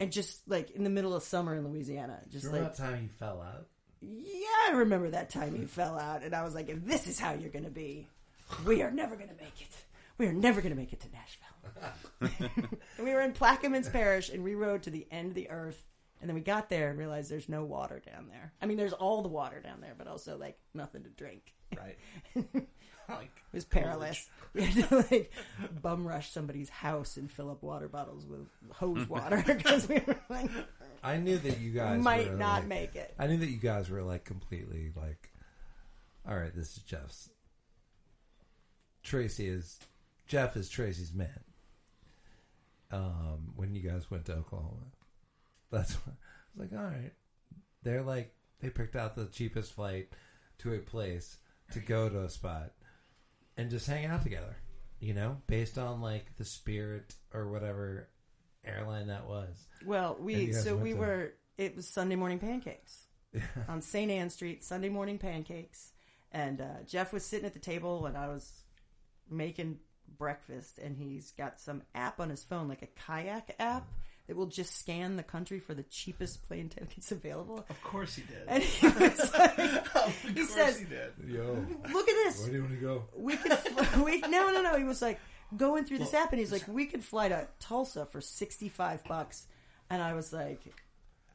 [0.00, 3.02] And just like in the middle of summer in Louisiana, just Remember like, that time
[3.02, 3.66] you fell out?
[4.00, 7.18] yeah, I remember that time you fell out, and I was like, if this is
[7.18, 8.06] how you're going to be,
[8.64, 9.68] we are never going to make it.
[10.16, 11.46] We are never going to make it to Nashville.
[12.20, 12.68] And
[13.02, 15.84] we were in Plaquemines Parish, and we rode to the end of the earth.
[16.20, 18.52] And then we got there and realized there's no water down there.
[18.60, 21.54] I mean, there's all the water down there, but also like nothing to drink.
[21.76, 21.96] Right.
[22.34, 22.68] it
[23.08, 24.28] like was perilous.
[24.54, 25.30] We had to like
[25.82, 30.18] bum rush somebody's house and fill up water bottles with hose water because we were
[30.30, 30.50] like
[31.04, 33.14] I knew that you guys might not like- make it.
[33.18, 35.30] I knew that you guys were like completely like,
[36.26, 37.28] all right, this is Jeff's.
[39.02, 39.78] Tracy is
[40.26, 41.40] Jeff is Tracy's man.
[42.90, 44.86] Um, when you guys went to Oklahoma,
[45.70, 46.80] that's what, I was like.
[46.80, 47.12] All right,
[47.82, 50.08] they're like they picked out the cheapest flight
[50.58, 51.36] to a place
[51.72, 52.72] to go to a spot
[53.56, 54.56] and just hang out together.
[55.00, 58.08] You know, based on like the Spirit or whatever
[58.64, 59.66] airline that was.
[59.84, 61.32] Well, we so we to- were.
[61.56, 63.04] It was Sunday morning pancakes
[63.68, 64.10] on St.
[64.10, 64.64] Ann Street.
[64.64, 65.92] Sunday morning pancakes,
[66.32, 68.50] and uh, Jeff was sitting at the table, and I was
[69.30, 69.78] making
[70.18, 73.86] breakfast, and he's got some app on his phone, like a kayak app
[74.26, 77.64] that will just scan the country for the cheapest plane tickets available.
[77.70, 78.42] Of course he did.
[78.46, 79.58] And he was like,
[79.96, 81.12] of he says, he did.
[81.26, 82.40] Yo, "Look at this.
[82.42, 83.04] Where do you want to go?
[83.16, 83.52] We could.
[83.54, 85.18] fl- We no, no, no." He was like
[85.56, 89.46] going through this app, and he's like, "We could fly to Tulsa for sixty-five bucks,"
[89.88, 90.60] and I was like,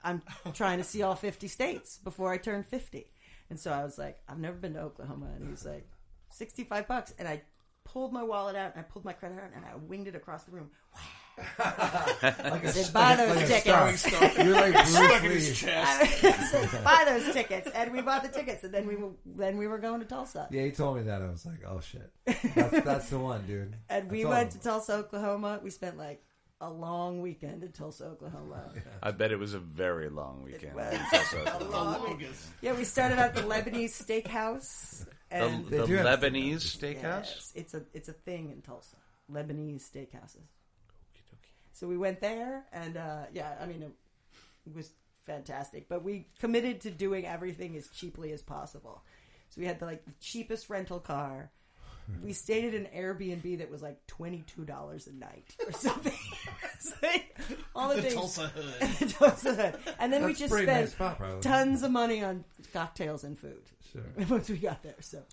[0.04, 0.22] "I'm
[0.54, 3.08] trying to see all fifty states before I turn 50.
[3.50, 5.88] And so I was like, "I've never been to Oklahoma," and he's like,
[6.30, 7.42] 65 bucks," and I
[7.86, 10.44] pulled my wallet out and I pulled my credit card and I winged it across
[10.44, 10.70] the room.
[11.36, 15.72] Like a, said, "Buy those like tickets." You're like Bruce Lee.
[15.72, 19.58] I said, buy those tickets, and we bought the tickets, and then we were then
[19.58, 20.48] we were going to Tulsa.
[20.52, 21.24] Yeah, he told me that.
[21.24, 22.12] I was like, oh shit,
[22.54, 23.76] that's, that's the one, dude.
[23.90, 24.52] And we went all.
[24.52, 25.60] to Tulsa, Oklahoma.
[25.64, 26.24] We spent like
[26.62, 28.72] a long weekend in Tulsa, Oklahoma.
[29.02, 30.76] I bet it was a very long weekend.
[30.76, 30.94] was.
[30.94, 31.58] in Tulsa.
[31.60, 32.48] The longest.
[32.62, 35.06] Yeah, we started at the Lebanese steakhouse.
[35.34, 37.26] And the the Lebanese steakhouse.
[37.26, 38.98] Yes, it's a it's a thing in Tulsa.
[39.32, 40.48] Lebanese steakhouses.
[41.72, 44.92] So we went there, and uh, yeah, I mean, it was
[45.26, 45.90] fantastic.
[45.90, 49.02] But we committed to doing everything as cheaply as possible.
[49.50, 51.52] So we had the like the cheapest rental car.
[52.24, 56.14] We stayed at an Airbnb that was like twenty two dollars a night or something.
[56.74, 56.94] It's
[57.76, 58.14] all the, The things.
[58.14, 58.90] Tulsa Hood.
[59.00, 59.76] The Tulsa Hood.
[60.00, 63.62] And then we just spent nice spot, tons of money on cocktails and food
[63.92, 64.04] Sure.
[64.30, 64.96] once we got there.
[65.02, 65.24] So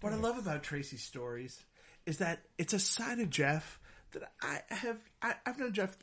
[0.00, 1.62] What I love about Tracy's stories
[2.06, 3.78] is that it's a side of Jeff
[4.12, 4.98] that I have.
[5.22, 5.96] I, I've known Jeff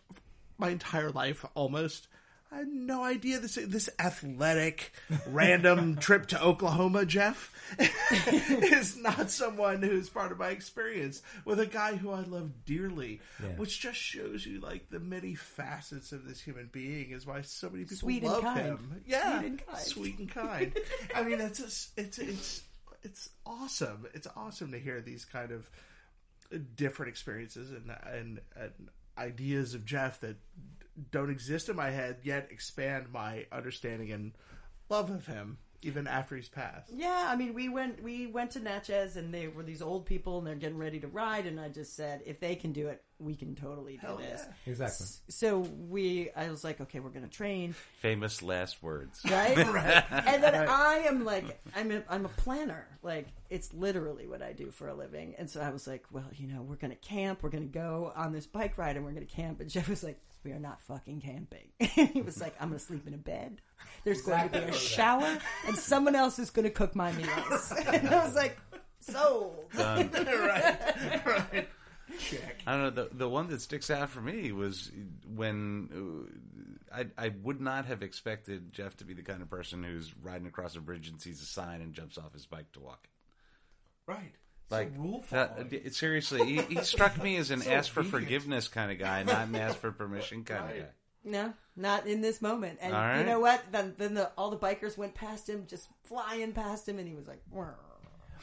[0.57, 2.07] my entire life almost.
[2.51, 4.91] I had no idea this this athletic
[5.27, 7.51] random trip to Oklahoma, Jeff,
[8.21, 13.19] is not someone who's part of my experience with a guy who I love dearly,
[13.41, 13.49] Yeah.
[13.57, 17.69] which just shows you like the many facets of this human being is why so
[17.69, 18.59] many people Sweet and love kind.
[18.59, 19.01] him.
[19.05, 19.79] Yeah, Sweet and kind.
[19.85, 20.73] sweet and kind.
[21.15, 22.61] I mean, it's just, it's it's
[23.03, 24.05] it's awesome.
[24.13, 25.69] It's awesome to hear these kind of
[26.75, 28.71] different experiences and and, and
[29.17, 30.35] ideas of Jeff that
[31.11, 34.31] don't exist in my head yet expand my understanding and
[34.89, 36.91] love of him even after he's passed.
[36.93, 40.39] Yeah, I mean, we went we went to Natchez, and they were these old people,
[40.39, 43.03] and they're getting ready to ride, and I just said, if they can do it,
[43.19, 44.41] we can totally do Hell this.
[44.45, 44.71] yeah.
[44.71, 45.05] Exactly.
[45.29, 49.21] So we, I was like, okay, we're gonna train, Famous last words.
[49.29, 49.57] right?
[50.11, 52.87] And then I am like, I'm a, I'm a planner.
[53.03, 55.35] Like it's literally what I do for a living.
[55.37, 57.39] And so I was like, well, you know, we're gonna camp.
[57.43, 59.61] We're gonna go on this bike ride, and we're gonna camp.
[59.61, 61.69] And Jeff was like, we are not fucking camping.
[62.13, 63.61] he was like, I'm gonna sleep in a bed.
[64.03, 67.73] There's going to be a shower, and someone else is gonna cook my meals.
[67.87, 68.57] and I was like,
[68.99, 69.65] sold.
[69.77, 71.67] Um, right, right.
[72.19, 72.61] Check.
[72.67, 73.03] I don't know.
[73.03, 74.91] The the one that sticks out for me was
[75.35, 76.27] when
[76.93, 80.13] uh, I I would not have expected Jeff to be the kind of person who's
[80.21, 82.99] riding across a bridge and sees a sign and jumps off his bike to walk
[83.05, 84.11] it.
[84.11, 84.31] Right.
[84.69, 87.99] Like Some rule that, it- seriously, he, he struck me as an So ask for
[88.01, 88.23] obedient.
[88.25, 90.75] forgiveness kind of guy, not an ask for permission kind Right.
[90.77, 90.89] of guy.
[91.27, 92.77] No, not in this moment.
[92.81, 93.63] And All you know what?
[93.71, 97.15] Then then the, all the bikers went past him, just flying past him, and he
[97.15, 97.75] was like, "Whirr."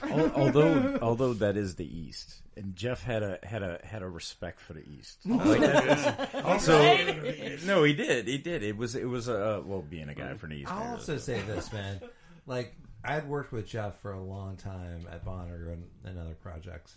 [0.03, 4.09] Al- although although that is the East, and Jeff had a had a had a
[4.09, 5.19] respect for the East.
[5.27, 8.27] Like that is- so no, he did.
[8.27, 8.63] He did.
[8.63, 10.71] It was it was a well being a guy from the East.
[10.73, 12.01] I'll maybe also say this, man.
[12.47, 12.75] Like
[13.05, 16.97] I had worked with Jeff for a long time at Bonner and, and other projects,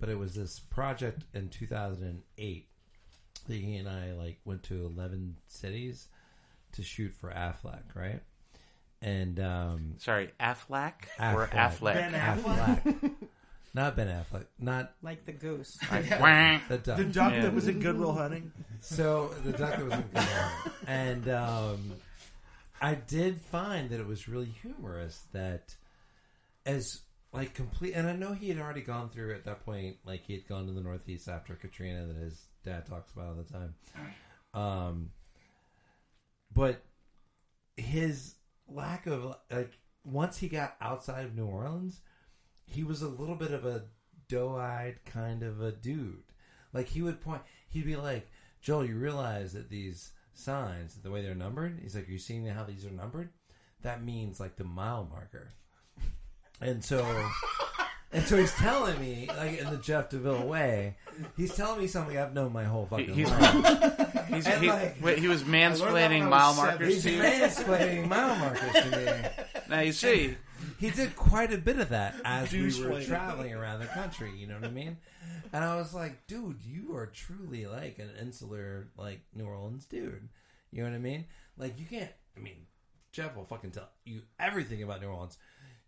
[0.00, 2.68] but it was this project in 2008
[3.48, 6.08] that he and I like went to 11 cities
[6.72, 8.20] to shoot for Aflac, right?
[9.04, 11.34] And um, Sorry, Affleck, Affleck.
[11.34, 11.94] or Affleck?
[11.94, 13.12] Ben Affleck,
[13.74, 15.76] not Ben Affleck, not like the goose.
[15.92, 16.58] Wah.
[16.70, 16.96] the duck.
[16.96, 17.42] The duck Yeah.
[17.42, 18.50] that was in Good Will Hunting.
[18.80, 20.26] So the duck that was in good
[20.86, 21.92] and um,
[22.80, 25.74] I did find that it was really humorous that
[26.64, 30.22] as like complete, and I know he had already gone through at that point, like
[30.24, 33.52] he had gone to the Northeast after Katrina that his dad talks about all the
[33.52, 33.74] time.
[34.54, 35.10] Um,
[36.54, 36.80] but
[37.76, 38.33] his
[38.68, 42.00] lack of like once he got outside of New Orleans,
[42.66, 43.84] he was a little bit of a
[44.28, 46.22] doe-eyed kind of a dude.
[46.72, 48.28] Like he would point, he'd be like,
[48.60, 52.46] "Joel, you realize that these signs, the way they're numbered, he's like, "Are you seeing
[52.46, 53.30] how these are numbered?
[53.82, 55.50] That means like the mile marker."
[56.60, 57.04] And so,
[58.14, 60.96] and so he's telling me, like in the Jeff Deville way,
[61.36, 64.26] he's telling me something I've known my whole fucking He's- life.
[64.28, 67.02] He's, And he, like- wait, he was learned that when I mansplaining mile markers He's
[67.04, 67.22] to you.
[67.22, 69.44] mansplaining mile markers to me.
[69.68, 70.36] Now you see,
[70.78, 74.32] He did quite a bit of that as we were traveling around the country.
[74.36, 74.96] You know what I mean?
[75.52, 80.28] And I was like, dude, you are truly like an insular, like New Orleans dude.
[80.72, 81.26] You know what I mean?
[81.56, 82.10] Like you can't.
[82.36, 82.66] I mean,
[83.12, 85.38] Jeff will fucking tell you everything about New Orleans.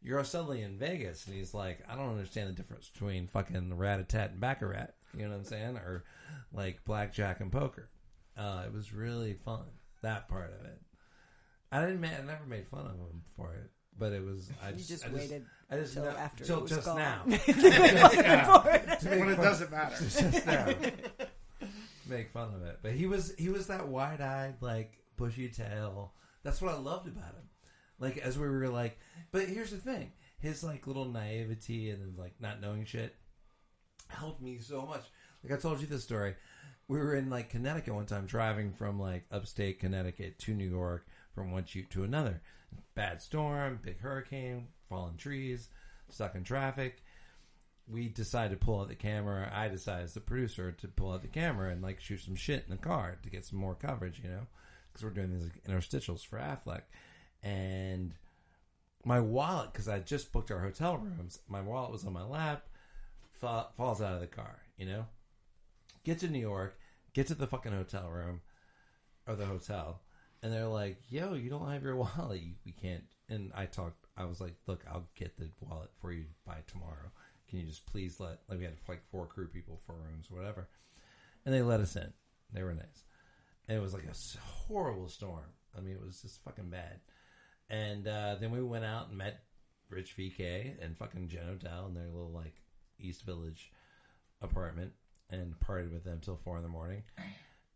[0.06, 3.98] You're suddenly in Vegas, and he's like, I don't understand the difference between fucking rat
[3.98, 4.90] a tat and baccarat.
[5.16, 5.76] You know what I'm saying?
[5.78, 6.04] Or
[6.52, 7.88] like blackjack and poker.
[8.38, 9.64] Uh, it was really fun.
[10.02, 10.80] That part of it.
[11.72, 12.00] I didn't.
[12.00, 14.48] Ma- I never made fun of him for it, but it was.
[14.64, 16.84] I You just, just I waited I just till know- after till it was just
[16.86, 16.98] gone.
[16.98, 17.22] now.
[17.26, 17.34] when
[19.30, 19.96] it doesn't matter.
[20.04, 20.68] just now.
[22.08, 26.12] Make fun of it, but he was he was that wide eyed like bushy tail.
[26.44, 27.45] That's what I loved about him.
[27.98, 28.98] Like as we were like,
[29.32, 33.14] but here's the thing: his like little naivety and like not knowing shit
[34.08, 35.04] helped me so much.
[35.42, 36.34] Like I told you this story.
[36.88, 41.06] We were in like Connecticut one time, driving from like upstate Connecticut to New York
[41.34, 42.42] from one shoot to another.
[42.94, 45.68] Bad storm, big hurricane, fallen trees,
[46.08, 47.02] stuck in traffic.
[47.88, 49.50] We decided to pull out the camera.
[49.52, 52.64] I decided as the producer to pull out the camera and like shoot some shit
[52.64, 54.46] in the car to get some more coverage, you know,
[54.92, 56.82] because we're doing these like, interstitials for Aflac.
[57.42, 58.12] And
[59.04, 62.66] my wallet, because I just booked our hotel rooms, my wallet was on my lap,
[63.40, 65.06] fa- falls out of the car, you know?
[66.04, 66.78] Get to New York,
[67.14, 68.40] get to the fucking hotel room,
[69.26, 70.00] or the hotel,
[70.42, 72.42] and they're like, yo, you don't have your wallet.
[72.64, 73.04] We can't.
[73.28, 77.10] And I talked, I was like, look, I'll get the wallet for you by tomorrow.
[77.48, 80.68] Can you just please let, like, we had like four crew people, four rooms, whatever.
[81.44, 82.12] And they let us in.
[82.52, 83.04] They were nice.
[83.68, 85.44] And it was like a horrible storm.
[85.76, 87.00] I mean, it was just fucking bad.
[87.68, 89.42] And uh, then we went out and met
[89.90, 92.54] Rich VK and fucking Jen Odell in their little like
[92.98, 93.72] East Village
[94.40, 94.92] apartment
[95.30, 97.02] and partied with them till four in the morning.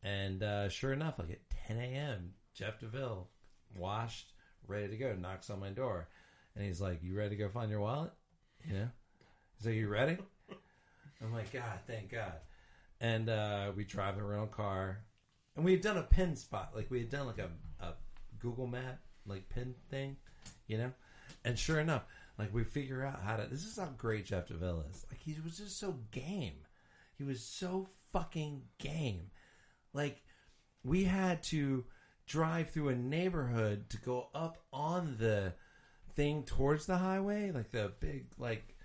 [0.02, 3.28] And uh, sure enough, like at 10 a.m., Jeff DeVille,
[3.76, 4.32] washed,
[4.66, 6.08] ready to go, knocks on my door.
[6.54, 8.12] And he's like, You ready to go find your wallet?
[8.66, 8.88] You know?
[9.56, 10.18] He's like, You ready?
[11.22, 12.40] I'm like, God, thank God.
[13.00, 15.00] And uh, we drive the rental car.
[15.56, 16.72] And we had done a pin spot.
[16.74, 17.50] Like, we had done like a,
[17.84, 17.94] a
[18.38, 19.00] Google map,
[19.30, 20.16] like pin thing,
[20.66, 20.92] you know?
[21.44, 22.02] And sure enough,
[22.38, 23.46] like, we figure out how to.
[23.46, 25.06] This is how great Jeff DeVille is.
[25.10, 26.54] Like, he was just so game.
[27.16, 29.30] He was so fucking game.
[29.92, 30.22] Like,
[30.82, 31.84] we had to
[32.26, 35.52] drive through a neighborhood to go up on the
[36.14, 38.76] thing towards the highway, like the big, like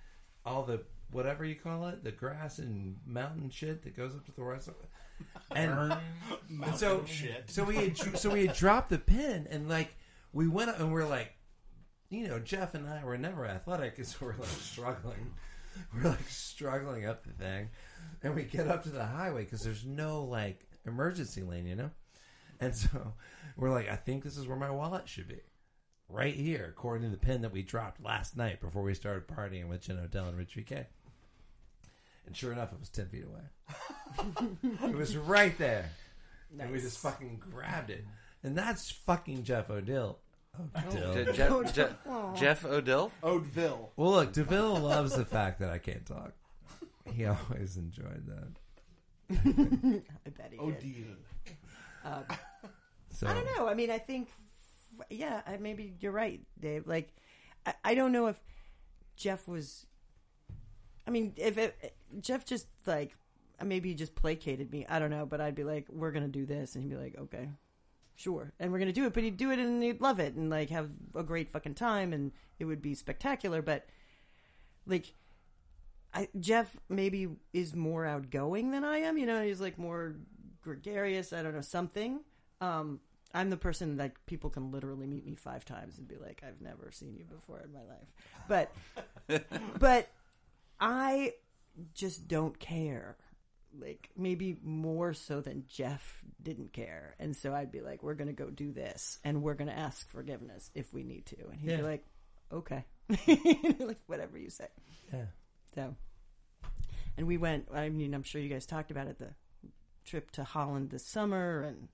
[0.46, 4.32] all the whatever you call it, the grass and mountain shit that goes up to
[4.32, 4.90] the rest of it.
[5.56, 5.96] And,
[6.64, 7.06] and so,
[7.48, 9.96] so we had so we had dropped the pin, and like
[10.36, 11.34] we went up and we're like,
[12.10, 15.34] you know, Jeff and I were never athletic, so we're like struggling.
[15.94, 17.68] We're like struggling up the thing,
[18.24, 21.92] and we get up to the highway because there's no like emergency lane, you know.
[22.62, 23.14] And so
[23.58, 25.42] we're like, I think this is where my wallet should be.
[26.08, 29.68] Right here, according to the pin that we dropped last night before we started partying
[29.68, 30.86] with Jen Odell and Rich VK.
[32.26, 34.62] And sure enough, it was 10 feet away.
[34.90, 35.92] it was right there.
[36.58, 38.06] And we just fucking grabbed it.
[38.44, 40.20] And that's fucking Jeff Odell.
[40.88, 41.14] Odell.
[41.14, 43.12] Je- Jeff, Je- Jeff Odell.
[43.24, 43.90] Odeville.
[43.96, 46.34] Well, look, DeVille loves the fact that I can't talk.
[47.14, 48.48] He always enjoyed that.
[49.30, 50.62] I bet he did.
[50.62, 51.16] Odile.
[52.04, 52.24] Um,
[53.12, 53.68] so I don't know.
[53.68, 54.30] I mean, I think,
[55.10, 56.86] yeah, I, maybe you're right, Dave.
[56.88, 57.14] Like,
[57.66, 58.38] I, I don't know if
[59.16, 59.86] Jeff was.
[61.08, 63.16] I mean, if it, Jeff just like
[63.64, 64.86] maybe he just placated me.
[64.90, 67.16] I don't know, but I'd be like, "We're gonna do this," and he'd be like,
[67.18, 67.50] "Okay,
[68.16, 69.14] sure," and we're gonna do it.
[69.14, 72.14] But he'd do it and he'd love it and like have a great fucking time
[72.14, 73.62] and it would be spectacular.
[73.62, 73.86] But
[74.86, 75.14] like,
[76.14, 79.18] I, Jeff maybe is more outgoing than I am.
[79.18, 80.16] You know, he's like more
[80.62, 81.34] gregarious.
[81.34, 82.22] I don't know something.
[82.62, 83.00] Um,
[83.34, 86.62] I'm the person that people can literally meet me five times and be like, "I've
[86.62, 88.14] never seen you before in my life,"
[88.48, 88.72] but
[89.80, 90.10] but
[90.80, 91.34] I
[91.94, 93.18] just don't care.
[93.80, 98.34] Like maybe more so than Jeff didn't care, and so I'd be like, "We're gonna
[98.34, 101.78] go do this, and we're gonna ask forgiveness if we need to," and he'd Yeah.
[101.78, 102.06] be like,
[102.52, 102.86] "Okay,"
[103.80, 104.68] like whatever you say.
[105.14, 105.26] Yeah.
[105.74, 105.96] So,
[107.18, 107.68] and we went.
[107.74, 109.18] I mean, I'm sure you guys talked about it.
[109.20, 109.34] The
[110.06, 111.88] trip to Holland this summer and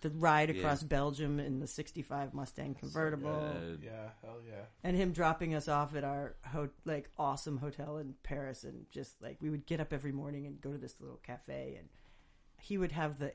[0.00, 4.62] the ride across Belgium in the '65 Mustang convertible, Uh, Yeah, hell yeah.
[4.82, 9.20] and him dropping us off at our ho- like awesome hotel in Paris, and just
[9.22, 11.88] like we would get up every morning and go to this little cafe, and
[12.58, 13.34] he would have the.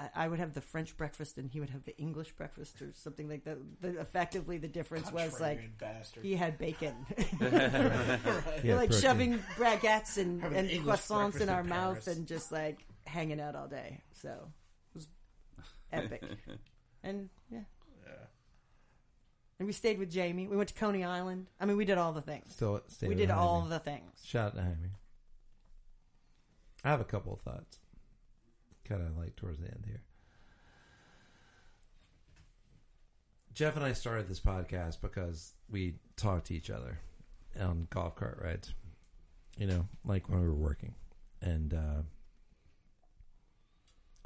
[0.00, 2.92] I- I would have the French breakfast and he would have the English breakfast or
[2.94, 3.58] something like that.
[3.80, 6.24] The, effectively, the difference was like Contrarian bastard.
[6.24, 6.94] he had bacon.
[7.40, 9.00] Yeah, We're like protein.
[9.00, 13.54] shoving baguettes and, Having and croissants in our in mouth and just like hanging out
[13.54, 14.00] all day.
[14.14, 14.50] So it was
[15.92, 16.22] epic.
[17.02, 17.60] and yeah.
[19.58, 20.46] And we stayed with Jamie.
[20.46, 21.46] We went to Coney Island.
[21.58, 22.52] I mean, we did all the things.
[22.52, 23.40] Still, stay we with did Jaime.
[23.40, 24.12] all the things.
[24.22, 24.90] Shout out to Jaime.
[26.84, 27.78] I have a couple of thoughts.
[28.84, 30.02] Kind of like towards the end here.
[33.54, 36.98] Jeff and I started this podcast because we talked to each other
[37.58, 38.74] on golf cart rides.
[39.56, 40.94] You know, like when we were working.
[41.40, 42.02] And uh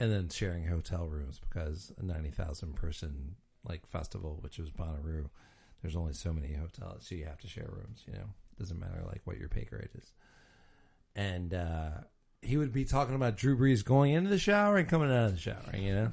[0.01, 3.37] and then sharing hotel rooms because a ninety thousand person
[3.69, 5.29] like festival, which was Bonnaroo,
[5.83, 8.03] there's only so many hotels, so you have to share rooms.
[8.07, 10.13] You know, it doesn't matter like what your pay grade is.
[11.15, 11.91] And uh,
[12.41, 15.33] he would be talking about Drew Brees going into the shower and coming out of
[15.33, 15.77] the shower.
[15.77, 16.13] You know,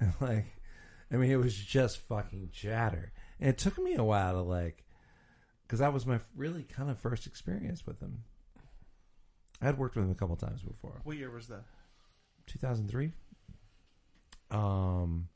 [0.00, 0.46] And like,
[1.12, 4.84] I mean, it was just fucking chatter, and it took me a while to like,
[5.66, 8.24] because that was my really kind of first experience with him.
[9.60, 11.00] I had worked with him a couple times before.
[11.04, 11.64] What year was that?
[12.46, 13.12] 2003.
[14.50, 15.28] Um,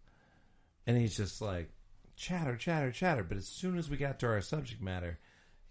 [0.86, 1.70] and he's just like
[2.16, 3.22] chatter, chatter, chatter.
[3.22, 5.18] But as soon as we got to our subject matter,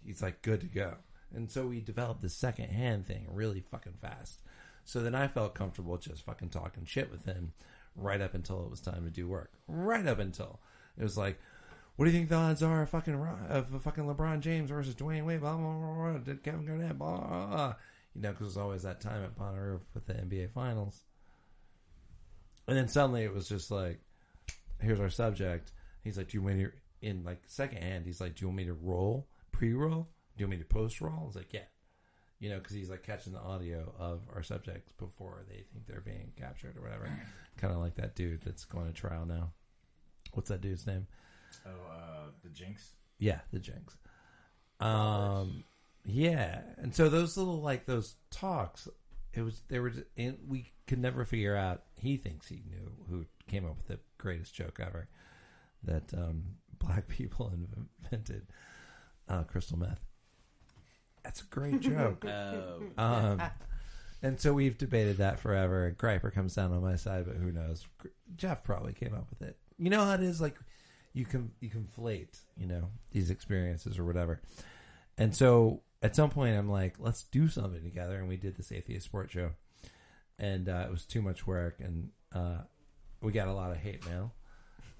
[0.04, 0.94] he's like good to go.
[1.34, 4.40] And so we developed the second hand thing really fucking fast.
[4.84, 7.52] So then I felt comfortable just fucking talking shit with him
[7.94, 9.52] right up until it was time to do work.
[9.66, 10.60] Right up until
[10.96, 11.38] it was like,
[11.96, 15.26] what do you think the odds are of fucking of fucking LeBron James versus Dwyane
[15.26, 15.40] Wade?
[15.40, 15.94] Blah blah blah.
[15.94, 16.96] blah did Kevin Garnett?
[16.96, 17.46] Blah blah.
[17.46, 17.74] blah.
[18.14, 21.02] You know, because was always that time at Bonnaroo with the NBA Finals.
[22.68, 23.98] And then suddenly it was just like,
[24.80, 25.72] here's our subject.
[26.04, 28.48] He's like, do you want me to, in like second hand, he's like, do you
[28.48, 30.08] want me to roll, pre roll?
[30.36, 31.18] Do you want me to post roll?
[31.20, 31.62] I was like, yeah.
[32.38, 36.00] You know, because he's like catching the audio of our subjects before they think they're
[36.00, 37.10] being captured or whatever.
[37.56, 39.50] kind of like that dude that's going to trial now.
[40.34, 41.06] What's that dude's name?
[41.66, 42.92] Oh, uh, the Jinx.
[43.18, 43.96] Yeah, the Jinx.
[44.78, 45.64] Um,
[46.04, 48.88] yeah, and so those little like those talks,
[49.34, 51.82] it was there was and we could never figure out.
[52.00, 55.08] He thinks he knew who came up with the greatest joke ever
[55.84, 56.42] that um,
[56.78, 57.52] black people
[58.02, 58.46] invented
[59.28, 60.00] uh, crystal meth.
[61.24, 62.24] That's a great joke.
[62.34, 63.42] Oh, Um,
[64.22, 65.94] and so we've debated that forever.
[65.96, 67.86] Griper comes down on my side, but who knows?
[68.36, 69.56] Jeff probably came up with it.
[69.78, 70.56] You know how it is, like
[71.12, 74.40] you can you conflate, you know, these experiences or whatever.
[75.16, 78.72] And so at some point, I'm like, let's do something together, and we did this
[78.72, 79.50] atheist sports show,
[80.38, 82.58] and uh, it was too much work, and uh,
[83.20, 84.32] we got a lot of hate mail,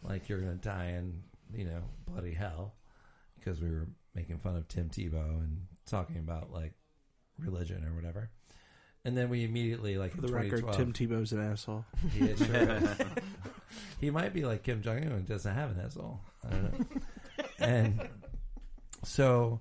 [0.02, 1.22] like you're gonna die in,
[1.54, 2.74] you know, bloody hell,
[3.38, 6.72] because we were making fun of Tim Tebow and talking about like
[7.38, 8.30] religion or whatever.
[9.04, 11.84] And then we immediately, like For the record, Tim Tebow's an asshole.
[12.12, 12.96] he, is, sure
[14.00, 16.20] he might be like Kim Jong Un and doesn't have an asshole.
[16.44, 17.44] I don't know.
[17.60, 18.08] and
[19.04, 19.60] so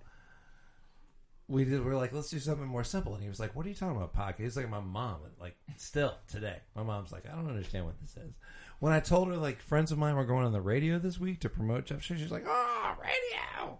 [1.47, 1.83] we did.
[1.83, 3.13] We are like, let's do something more simple.
[3.13, 5.55] And he was like, "What are you talking about, podcast?" He's like, "My mom, like,
[5.77, 8.33] still today, my mom's like, I don't understand what this is."
[8.79, 11.39] When I told her, like, friends of mine were going on the radio this week
[11.41, 13.79] to promote Jeff Show, she's like, "Oh, radio."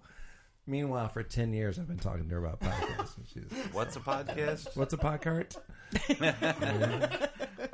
[0.65, 3.17] Meanwhile, for ten years, I've been talking to her about podcasts.
[3.17, 3.43] And she's,
[3.73, 4.75] What's a podcast?
[4.75, 5.57] What's a podcast?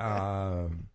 [0.00, 0.88] um,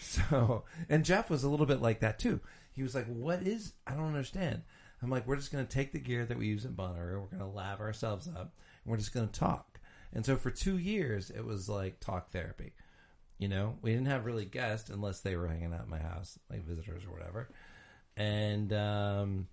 [0.00, 2.40] so, and Jeff was a little bit like that too.
[2.72, 3.72] He was like, "What is?
[3.86, 4.62] I don't understand."
[5.02, 7.20] I'm like, "We're just going to take the gear that we use in Bonnaroo.
[7.20, 9.80] We're going to lave ourselves up, and we're just going to talk."
[10.12, 12.72] And so, for two years, it was like talk therapy.
[13.38, 16.38] You know, we didn't have really guests unless they were hanging out at my house,
[16.50, 17.48] like visitors or whatever.
[18.16, 19.48] And um,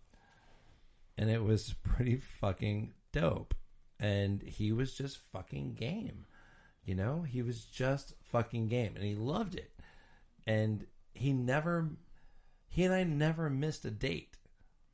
[1.18, 3.54] and it was pretty fucking dope.
[4.00, 6.26] And he was just fucking game.
[6.86, 9.72] You know, he was just fucking game and he loved it.
[10.46, 11.90] And he never,
[12.68, 14.36] he and I never missed a date.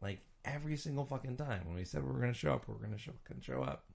[0.02, 0.20] Like
[0.54, 2.78] every single fucking time when we said we were going to show up, we are
[2.78, 3.86] going to show, show up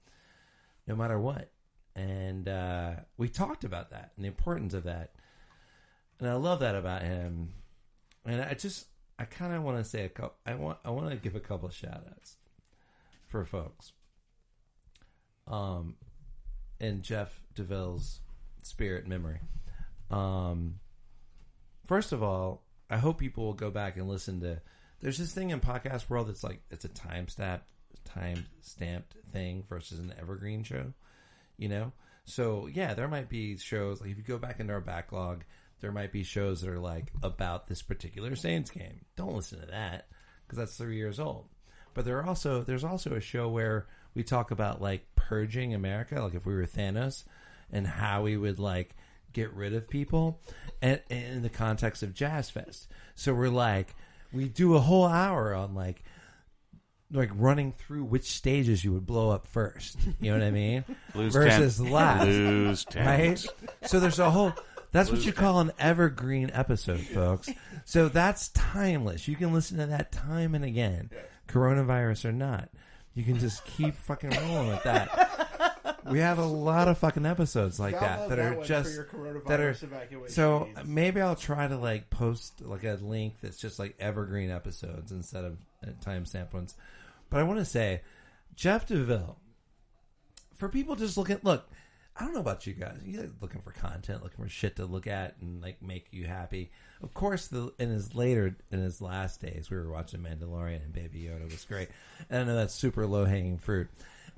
[0.87, 1.51] no matter what.
[1.95, 5.13] And uh, we talked about that and the importance of that.
[6.19, 7.53] And I love that about him.
[8.25, 8.87] And I just,
[9.17, 11.39] I kind of want to say a couple, I want, I want to give a
[11.39, 12.37] couple of shout outs
[13.27, 13.93] for folks.
[15.47, 15.95] Um,
[16.79, 18.19] in Jeff DeVille's
[18.63, 19.39] spirit memory.
[20.09, 20.79] Um,
[21.85, 24.61] first of all, I hope people will go back and listen to.
[25.01, 27.63] There's this thing in podcast world that's like it's a time stamp,
[28.05, 30.93] time stamped thing versus an evergreen show.
[31.57, 31.91] You know,
[32.25, 35.43] so yeah, there might be shows like if you go back into our backlog,
[35.79, 39.05] there might be shows that are like about this particular Saints game.
[39.15, 40.07] Don't listen to that
[40.45, 41.47] because that's three years old.
[41.93, 46.21] But there are also there's also a show where we talk about like purging America,
[46.21, 47.23] like if we were Thanos,
[47.71, 48.95] and how we would like
[49.33, 50.41] get rid of people,
[50.81, 52.87] and, and in the context of Jazz Fest.
[53.15, 53.95] So we're like,
[54.33, 56.03] we do a whole hour on like
[57.11, 59.97] like running through which stages you would blow up first.
[60.19, 60.83] You know what I mean?
[61.15, 61.91] Lose Versus ten.
[61.91, 63.45] last, Lose right?
[63.83, 64.53] So there's a whole.
[64.91, 67.49] That's what you call an evergreen episode, folks.
[67.83, 69.27] So that's timeless.
[69.27, 71.09] You can listen to that time and again,
[71.49, 72.69] coronavirus or not.
[73.13, 75.44] You can just keep fucking rolling with that.
[76.09, 78.95] We have a lot of fucking episodes like that that are just
[79.47, 79.75] that are
[80.27, 85.11] so maybe I'll try to like post like a link that's just like evergreen episodes
[85.11, 86.75] instead of uh, timestamp ones.
[87.29, 88.01] But I want to say,
[88.55, 89.37] Jeff DeVille,
[90.55, 91.67] for people just looking, look,
[92.17, 92.97] I don't know about you guys.
[93.03, 96.25] You guys looking for content, looking for shit to look at and like make you
[96.25, 96.71] happy.
[97.03, 100.93] Of course, the in his later in his last days, we were watching Mandalorian and
[100.93, 101.89] Baby Yoda was great.
[102.29, 103.89] And I know that's super low hanging fruit.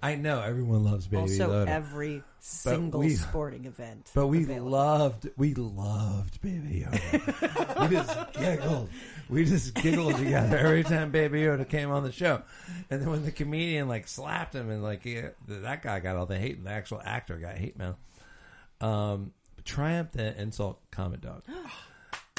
[0.02, 1.68] I know everyone loves Baby also, Yoda.
[1.68, 4.12] every single we- sporting event.
[4.14, 4.70] But we available.
[4.72, 7.90] loved, we loved Baby Yoda.
[7.90, 8.90] we just giggled.
[9.30, 12.44] We just giggled together every time Baby Yoda came on the show.
[12.92, 16.26] And then when the comedian like slapped him and like he, that guy got all
[16.28, 17.98] the hate and the actual actor got hate mail.
[18.82, 19.34] Um,
[19.66, 21.44] Triumph the insult comic dog.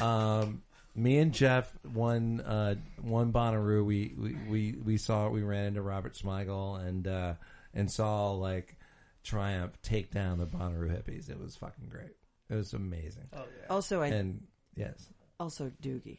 [0.01, 0.63] Um,
[0.99, 3.85] me and Jeff one uh, one Bonnaroo.
[3.85, 7.35] We, we we we saw we ran into Robert Smigel and uh,
[7.75, 8.77] and saw like
[9.25, 11.31] Triumph take down the Bonnaroo hippies.
[11.31, 12.17] It was fucking great.
[12.51, 13.29] It was amazing.
[13.33, 13.67] Oh yeah.
[13.71, 14.43] Also, I And
[14.75, 16.19] yes, also Doogie.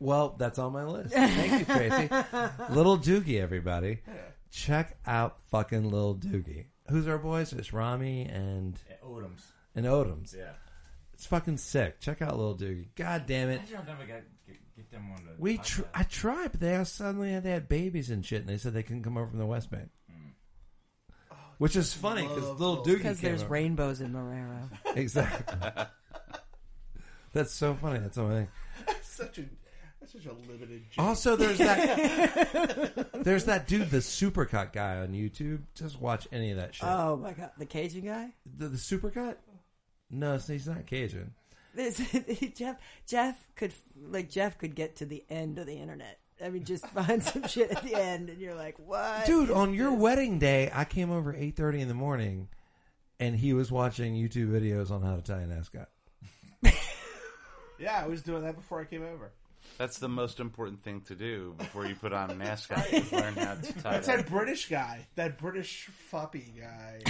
[0.00, 1.12] well, that's on my list.
[1.14, 2.08] Thank you, Tracy.
[2.74, 4.00] Little Doogie, everybody,
[4.50, 6.66] check out fucking Little Doogie.
[6.90, 7.52] Who's our boys?
[7.52, 9.42] It's Rami and Odoms.
[9.74, 10.34] and Odoms.
[10.34, 10.52] Yeah.
[11.18, 11.98] It's fucking sick.
[12.00, 12.86] Check out Little Doogie.
[12.94, 13.60] God damn it.
[13.76, 15.32] I'll never get, get, get them on the.
[15.36, 18.48] We tr- I tried, but they all suddenly had, they had babies and shit, and
[18.48, 19.88] they said they couldn't come over from the West Bank.
[21.32, 23.52] Oh, Which is funny because little Little- Doogie Because came there's over.
[23.52, 24.68] rainbows in Marrero.
[24.96, 25.70] exactly.
[27.32, 27.98] That's so funny.
[27.98, 28.48] That's amazing.
[29.02, 29.44] such a
[30.00, 30.84] that's such a limited.
[30.92, 31.04] Joke.
[31.04, 35.62] Also, there's that there's that dude, the supercut guy on YouTube.
[35.74, 36.88] Just watch any of that shit.
[36.88, 38.28] Oh my god, the Cajun guy.
[38.56, 39.34] the, the supercut?
[40.10, 41.32] No, it's- he's not Cajun.
[41.74, 42.00] This,
[42.56, 43.72] Jeff Jeff could
[44.08, 46.18] like Jeff could get to the end of the internet.
[46.42, 49.74] I mean, just find some shit at the end, and you're like, "What, Dude, on
[49.74, 50.00] your this?
[50.00, 52.48] wedding day, I came over eight thirty in the morning,
[53.20, 55.88] and he was watching YouTube videos on how to tie an ascot.
[57.78, 59.30] Yeah, I was doing that before I came over.
[59.78, 62.84] That's the most important thing to do before you put on an ascot.
[62.92, 64.16] is learn how to tie That's that.
[64.18, 67.00] that British guy, that British floppy guy.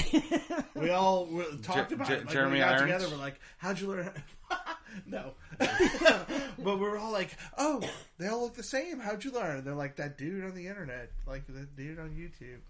[0.75, 2.27] we all we talked Jer- about Jer- it.
[2.27, 2.83] Like, Jeremy when we got Irons?
[2.93, 4.13] together, we're like, "How'd you learn?"
[5.07, 7.83] no, but we were all like, "Oh,
[8.19, 9.01] they all look the same.
[9.01, 12.11] How'd you learn?" And they're like, "That dude on the internet, like that dude on
[12.11, 12.61] YouTube."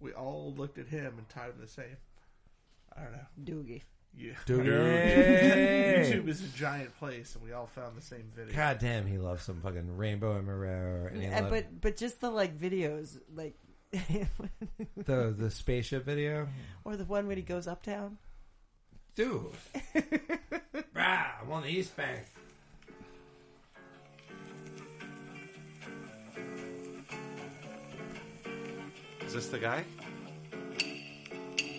[0.00, 1.96] We all looked at him and tied him the same.
[2.96, 3.26] I don't know.
[3.62, 3.82] Doogie.
[4.16, 4.32] Yeah.
[4.46, 8.54] Dude, YouTube is a giant place, and we all found the same video.
[8.54, 11.10] God damn, he loves some fucking Rainbow and Marrero.
[11.10, 13.56] And he Uh, loved but but just the like videos, like,
[13.92, 16.48] the the spaceship video,
[16.84, 18.18] or the one when he goes uptown.
[19.14, 19.46] dude.
[20.94, 22.20] Rah, I'm on the East Bank.
[29.26, 29.84] Is this the guy?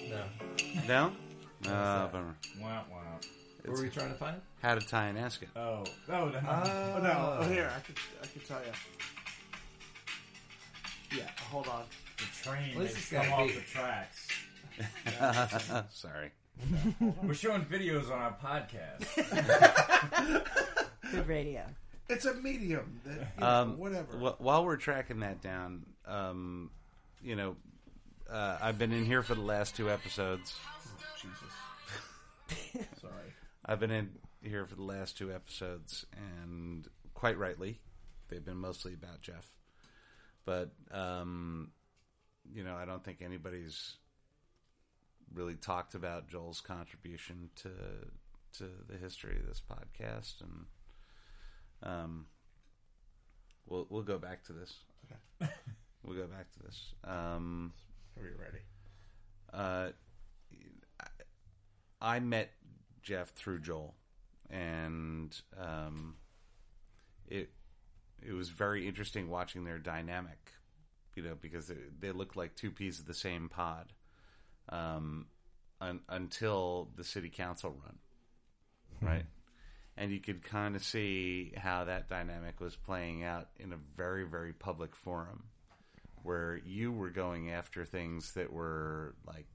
[0.10, 0.24] No,
[0.88, 1.12] No.
[1.66, 2.36] No, bummer.
[2.62, 3.00] Wow, wow.
[3.64, 4.38] what were we trying to find?
[4.62, 5.50] How to tie an ascot.
[5.56, 6.40] Oh, oh, no.
[6.40, 7.38] Oh no!
[7.40, 8.72] Oh, here I could I could tell you.
[11.18, 11.84] Yeah, hold on.
[12.18, 13.54] the train What's has this guy come off be?
[13.54, 14.28] the tracks.
[15.96, 16.32] Sorry.
[17.24, 19.06] We're showing videos on our podcast.
[21.12, 21.64] Good radio.
[22.10, 23.00] It's a medium.
[23.06, 24.14] That, you know, Um, whatever.
[24.18, 26.70] wh- while we're tracking that down, um,
[27.24, 27.56] you know,
[28.30, 30.56] uh, I've been in here for the last two episodes.
[33.02, 33.34] Sorry.
[33.66, 34.10] I've been in
[34.42, 37.80] here for the last two episodes, and quite rightly,
[38.30, 39.50] they've been mostly about Jeff.
[40.46, 41.72] But um,
[42.54, 43.96] you know, I don't think anybody's
[45.34, 47.70] really talked about Joel's contribution to
[48.58, 50.66] to the history of this podcast, and
[51.82, 52.26] um,
[53.66, 54.74] we'll we'll go back to this.
[55.06, 55.52] Okay.
[56.04, 56.94] we'll go back to this.
[57.04, 57.74] Um,
[58.20, 58.64] Are you ready?
[59.54, 59.90] uh,
[62.04, 62.52] I met
[63.02, 63.96] Jeff through Joel,
[64.50, 66.16] and um,
[67.28, 67.50] it
[68.22, 70.52] it was very interesting watching their dynamic.
[71.16, 73.94] You know, because they, they looked like two peas of the same pod,
[74.70, 75.28] um,
[75.80, 77.98] un, until the city council run,
[79.02, 79.26] right?
[79.96, 84.24] And you could kind of see how that dynamic was playing out in a very,
[84.24, 85.44] very public forum
[86.24, 89.46] where you were going after things that were like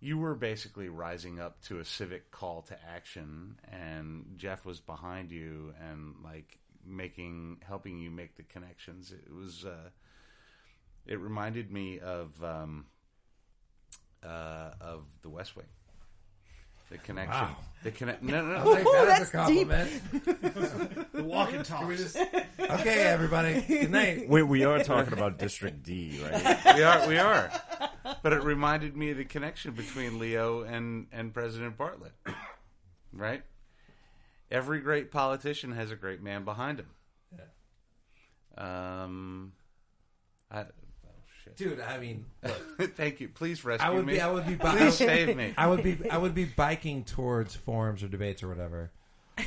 [0.00, 5.30] you were basically rising up to a civic call to action and Jeff was behind
[5.32, 9.90] you and like making helping you make the connections it was uh
[11.06, 12.86] it reminded me of um
[14.24, 15.66] uh of the West Wing
[16.90, 17.56] the connection Wow.
[17.82, 19.68] the connect no no I'll no take that as a that's deep.
[19.68, 21.04] compliment.
[21.12, 21.82] The walk and talk.
[21.90, 23.60] Okay, everybody.
[23.62, 24.28] Good night.
[24.28, 26.58] we, we are talking about District D, right?
[26.76, 27.50] we are we are
[28.22, 32.12] but it reminded me of the connection between leo and and president bartlet
[33.12, 33.42] right
[34.50, 36.88] every great politician has a great man behind him
[38.56, 38.94] Yeah.
[38.94, 39.52] um
[40.50, 40.66] i oh
[41.56, 41.80] dude.
[41.80, 43.28] I mean, look, Thank you.
[43.28, 44.14] Please rescue I would me.
[44.14, 45.54] be, I would be, bi- Please save me.
[45.56, 48.92] I would be, I would be biking towards forums or debates or whatever.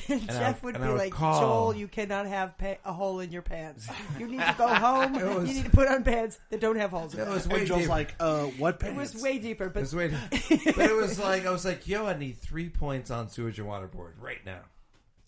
[0.07, 1.39] Jeff I- would and be would like, call-
[1.71, 3.87] Joel, you cannot have pa- a hole in your pants.
[4.19, 5.13] You need to go home.
[5.13, 7.33] was- you need to put on pants that don't have holes in It them.
[7.33, 7.89] was And way Joel's deeper.
[7.89, 8.95] like, uh, what pants?
[8.95, 11.87] It was way deeper, It but was way, but it was like I was like,
[11.87, 14.61] yo, I need three points on sewage and water board right now,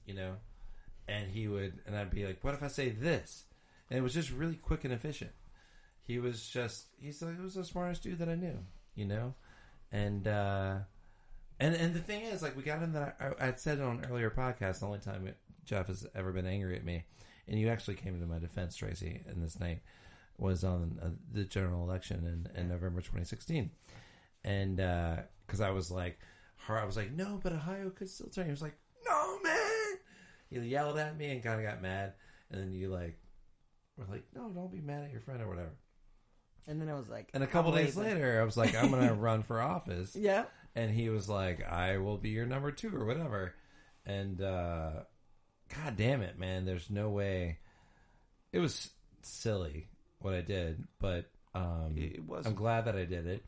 [0.05, 0.35] you know.
[1.07, 3.43] And he would, and I'd be like, what if I say this?
[3.89, 5.31] And it was just really quick and efficient.
[6.01, 8.57] He was just, he's like, he was the smartest dude that I knew,
[8.95, 9.33] you know.
[9.91, 10.75] And uh
[11.63, 14.05] and and the thing is, like, we got him that I, I said on an
[14.11, 14.79] earlier podcast.
[14.79, 15.27] The only time
[15.65, 17.05] Jeff has ever been angry at me,
[17.47, 19.81] and you actually came to my defense, Tracy, in this night
[20.37, 23.69] was on uh, the general election in, in November 2016,
[24.43, 24.75] and
[25.45, 26.19] because I was like,
[26.67, 28.45] her, I was like, no, but Ohio could still turn.
[28.45, 29.97] He was like, no, man.
[30.49, 32.13] He yelled at me and kind of got mad,
[32.51, 33.17] and then you like
[33.97, 35.71] were like, no, don't be mad at your friend or whatever.
[36.67, 39.13] and then I was like, And a couple days later, I was like, I'm gonna
[39.29, 40.15] run for office.
[40.15, 40.45] yeah,
[40.75, 43.53] And he was like, I will be your number two or whatever.
[44.05, 44.91] And uh
[45.73, 47.59] God damn it, man, there's no way
[48.51, 48.89] it was
[49.21, 49.87] silly
[50.19, 52.47] what I did, but um It wasn't.
[52.47, 53.45] I'm glad that I did it.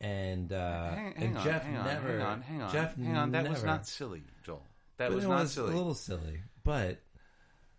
[0.00, 2.96] And uh hang, hang and on, Jeff hang on, never hang on, hang on, Jeff
[2.96, 3.32] hang on.
[3.32, 4.62] That was not silly, Joel.
[4.98, 5.72] That was not was silly.
[5.72, 7.00] a little silly, but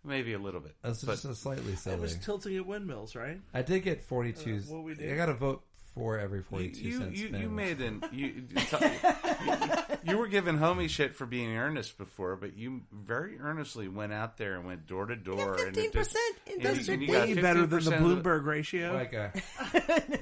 [0.04, 0.74] Maybe a little bit.
[0.82, 2.00] it was just a slightly It silly.
[2.00, 3.40] was tilting at windmills, right?
[3.52, 4.70] I did get 42s.
[4.70, 5.12] Uh, what we did.
[5.12, 5.64] I got a vote
[5.98, 10.56] for every you, 42 you, cents you, you made an you, you, you were giving
[10.58, 14.86] homie shit for being earnest before, but you very earnestly went out there and went
[14.86, 15.54] door to door.
[15.56, 18.44] and Fifteen percent in district and you got Way better than the 15% the- Bloomberg
[18.44, 18.92] ratio.
[18.94, 19.32] like a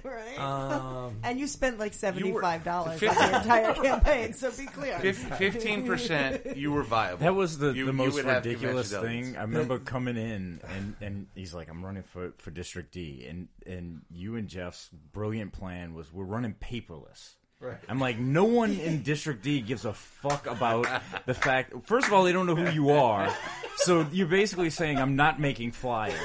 [0.04, 0.38] right?
[0.38, 4.32] um and you spent like seventy five dollars You on were- your entire campaign.
[4.32, 4.98] So be clear.
[4.98, 7.18] Fifteen percent, you were viable.
[7.18, 9.36] That was the, You- the most ridiculous thing.
[9.36, 13.26] I remember coming in and, and he's like, I'm running for, for District D.
[13.28, 17.34] And, and you and Jeff's brilliant plan was we're running paperless.
[17.60, 17.78] Right.
[17.88, 20.86] I'm like, no one in District D gives a fuck about
[21.24, 21.72] the fact.
[21.84, 23.34] First of all, they don't know who you are.
[23.76, 26.20] So you're basically saying I'm not making flyers.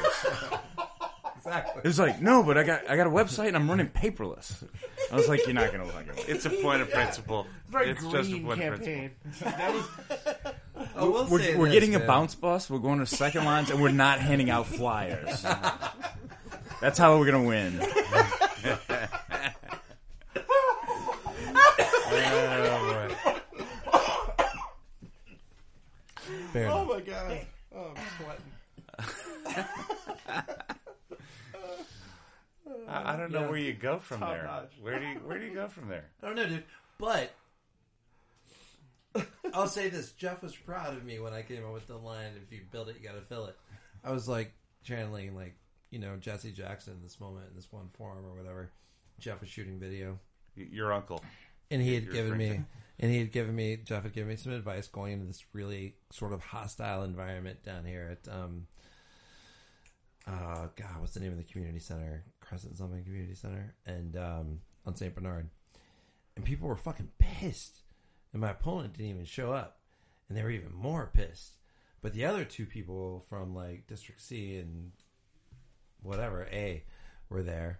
[1.37, 1.81] exactly.
[1.83, 4.63] It was like, no, but I got I got a website and I'm running paperless.
[5.11, 6.25] I was like, you're not gonna fucking.
[6.27, 7.47] It's a point of principle.
[7.69, 9.11] Very it's green just a point of principle.
[9.43, 10.53] campaign.
[10.95, 12.69] Oh, we'll we're we're this, getting a bounce bus.
[12.69, 15.43] We're going to second lines, and we're not handing out flyers.
[16.81, 17.79] That's how we're gonna win.
[26.53, 26.87] Fair Oh enough.
[26.95, 27.45] my god.
[27.75, 29.65] Oh, I'm sweating.
[32.87, 34.43] I, I don't know where you go from Top there.
[34.43, 34.71] notch.
[34.81, 36.05] Where do you where do you go from there?
[36.21, 36.63] I don't know, dude.
[36.97, 37.31] But
[39.53, 42.31] I'll say this: Jeff was proud of me when I came up with the line,
[42.43, 43.57] "If you build it, you got to fill it."
[44.03, 45.55] I was like channeling, like
[45.89, 48.71] you know, Jesse Jackson in this moment in this one form or whatever.
[49.19, 50.17] Jeff was shooting video,
[50.55, 51.23] Your uncle.
[51.69, 52.51] and he had Your given friend.
[52.59, 52.65] me,
[53.01, 55.95] and he had given me, Jeff had given me some advice going into this really
[56.11, 58.67] sort of hostile environment down here at, um,
[60.27, 62.23] uh, God, what's the name of the community center?
[62.39, 65.49] Crescent something Community Center, and um, on Saint Bernard,
[66.35, 67.79] and people were fucking pissed,
[68.33, 69.79] and my opponent didn't even show up,
[70.29, 71.57] and they were even more pissed.
[72.01, 74.91] But the other two people from like District C and
[76.03, 76.83] whatever A
[77.29, 77.79] were there,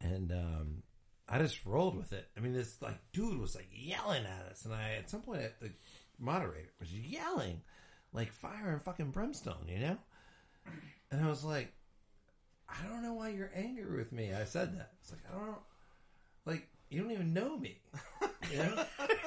[0.00, 0.82] and um,
[1.28, 2.28] I just rolled with it.
[2.36, 5.42] I mean, this like dude was like yelling at us, and I at some point
[5.60, 5.70] the
[6.18, 7.62] moderator was yelling
[8.12, 9.98] like fire and fucking brimstone, you know.
[11.10, 11.72] And I was like,
[12.68, 14.32] I don't know why you're angry with me.
[14.32, 14.92] I said that.
[15.00, 15.58] It's like I don't know,
[16.44, 17.78] like you don't even know me,
[18.52, 18.84] you know.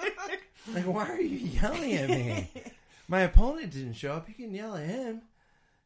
[0.74, 2.50] like why are you yelling at me?
[3.10, 4.30] My opponent didn't show up.
[4.30, 5.22] You can yell at him.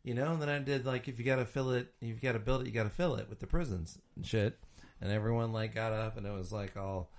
[0.04, 2.34] You know, and then I did like if you got to fill it, you've got
[2.34, 4.60] to build it, you got to fill it with the prisons and shit.
[5.04, 7.12] And everyone like got up, and it was like all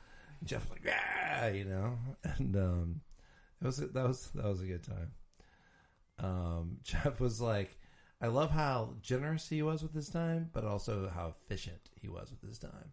[0.43, 3.01] Jeff like yeah, you know, and um,
[3.61, 5.13] it was that was that was a good time.
[6.19, 7.77] Um, Jeff was like,
[8.23, 12.31] I love how generous he was with his time, but also how efficient he was
[12.31, 12.93] with his time.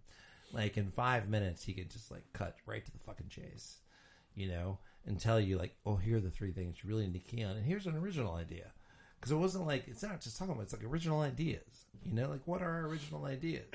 [0.51, 3.77] Like in five minutes, he could just like cut right to the fucking chase,
[4.35, 7.13] you know, and tell you like, oh, here are the three things you really need
[7.13, 8.73] to key on, and here's an original idea.
[9.15, 12.27] Because it wasn't like it's not just talking about it's like original ideas, you know,
[12.27, 13.67] like what are our original ideas?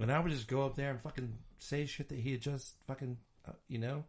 [0.00, 2.74] And I would just go up there and fucking say shit that he had just
[2.86, 4.04] fucking, uh, you know,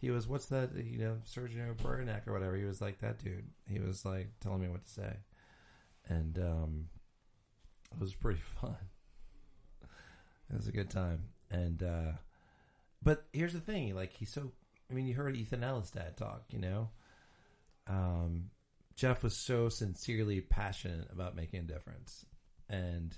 [0.00, 2.56] he was what's that, you know, Cyrano de Bergerac or whatever.
[2.56, 3.48] He was like that dude.
[3.68, 5.16] He was like telling me what to say,
[6.08, 6.88] and um,
[7.92, 8.76] it was pretty fun.
[9.82, 12.12] It was a good time, and uh,
[13.02, 14.50] but here's the thing: like he's so.
[14.90, 16.88] I mean, you heard Ethan dad talk, you know.
[17.86, 18.50] Um,
[18.96, 22.24] Jeff was so sincerely passionate about making a difference,
[22.68, 23.16] and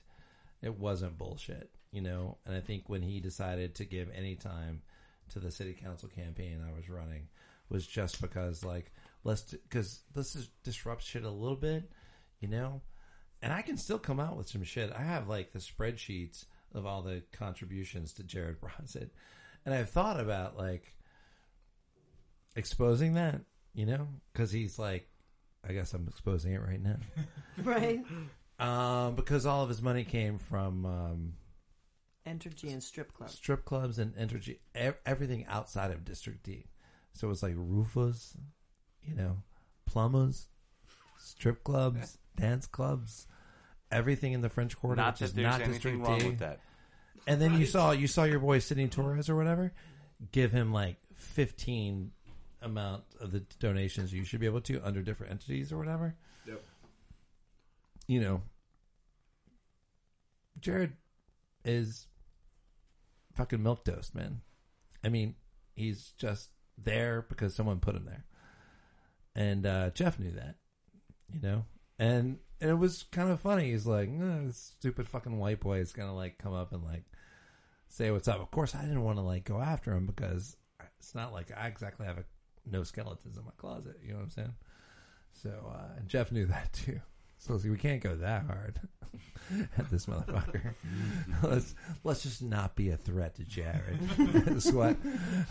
[0.60, 2.38] it wasn't bullshit, you know.
[2.44, 4.82] And I think when he decided to give any time
[5.30, 7.28] to the city council campaign I was running
[7.68, 8.92] was just because like
[9.24, 11.90] let's because let's just disrupt shit a little bit,
[12.40, 12.82] you know.
[13.40, 14.92] And I can still come out with some shit.
[14.96, 19.12] I have like the spreadsheets of all the contributions to Jared Brossett,
[19.64, 20.94] and I've thought about like
[22.56, 23.40] exposing that,
[23.74, 25.08] you know, because he's like,
[25.68, 26.96] I guess I'm exposing it right now.
[27.62, 28.02] Right?
[28.58, 31.32] Um, because all of his money came from um,
[32.26, 33.34] Entergy and strip clubs.
[33.34, 36.66] strip clubs and energy, ev- everything outside of District D.
[37.14, 38.36] So it's like roofers,
[39.02, 39.38] you know,
[39.86, 40.48] plumbers,
[41.18, 43.26] strip clubs, dance clubs,
[43.90, 46.26] everything in the French Quarter, Not which that is there's not anything District wrong D.
[46.28, 46.60] with that.
[47.26, 49.72] And then you saw you saw your boy Sidney Torres or whatever
[50.30, 52.12] give him like fifteen
[52.60, 56.14] amount of the donations you should be able to under different entities or whatever.
[56.46, 56.62] Yep.
[58.06, 58.42] You know,
[60.60, 60.92] Jared
[61.64, 62.06] is
[63.34, 64.40] fucking milk toast, man.
[65.04, 65.34] I mean,
[65.74, 68.24] he's just there because someone put him there,
[69.34, 70.56] and uh, Jeff knew that,
[71.32, 71.64] you know,
[71.98, 72.38] and.
[72.60, 73.72] And it was kind of funny.
[73.72, 77.02] He's like, "Eh, this stupid fucking white boy is gonna like come up and like
[77.92, 78.40] say what's up.
[78.40, 80.56] Of course, I didn't want to like go after him because
[80.98, 82.24] it's not like I exactly have a,
[82.64, 83.96] no skeletons in my closet.
[84.02, 84.54] You know what I'm saying?
[85.32, 87.00] So uh, and Jeff knew that too.
[87.44, 88.78] So see, we can't go that hard
[89.76, 90.74] at this motherfucker.
[91.42, 91.74] let's
[92.04, 93.98] let's just not be a threat to Jared.
[94.46, 94.96] is what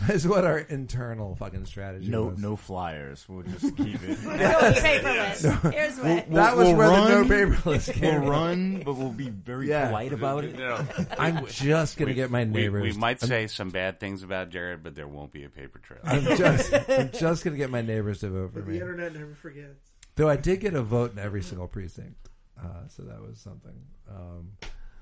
[0.08, 2.10] is what our internal fucking strategy is.
[2.10, 2.38] No, was.
[2.38, 3.26] no flyers.
[3.28, 4.22] We'll just keep it.
[4.24, 5.70] No paperless.
[5.72, 6.30] Here's what.
[6.32, 7.10] That was We'll where run.
[7.10, 9.88] the no paperless We'll run, but we'll be very Yeah.
[9.88, 10.56] polite about it.
[10.58, 10.82] No,
[11.18, 12.82] I'm just gonna get my neighbors.
[12.82, 15.78] we might I'm say some bad things about Jared, but there won't be a paper
[15.78, 16.00] trail.
[16.04, 18.78] I'm just I'm just gonna get my neighbors to vote for But me.
[18.78, 19.91] the internet never forgets.
[20.16, 22.28] Though I did get a vote in every single precinct,
[22.60, 23.74] uh, so that was something.
[24.10, 24.52] Um,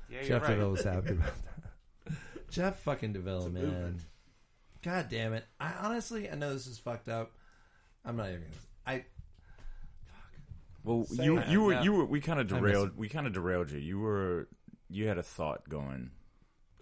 [0.08, 0.50] Yeah, Jeff right.
[0.50, 1.32] DeVille was happy about
[2.06, 2.14] that.
[2.50, 3.64] Jeff fucking DeVille, man.
[3.64, 4.00] movement.
[4.82, 5.44] God damn it!
[5.58, 7.32] I honestly, I know this is fucked up.
[8.04, 8.40] I'm not even.
[8.40, 8.54] gonna
[8.86, 9.04] I
[10.06, 10.32] Fuck.
[10.84, 13.70] Well, Say you you were you were we kind of derailed we kind of derailed
[13.70, 13.78] you.
[13.78, 14.48] You were
[14.88, 16.10] you had a thought going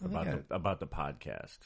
[0.05, 1.59] about think the about the podcast.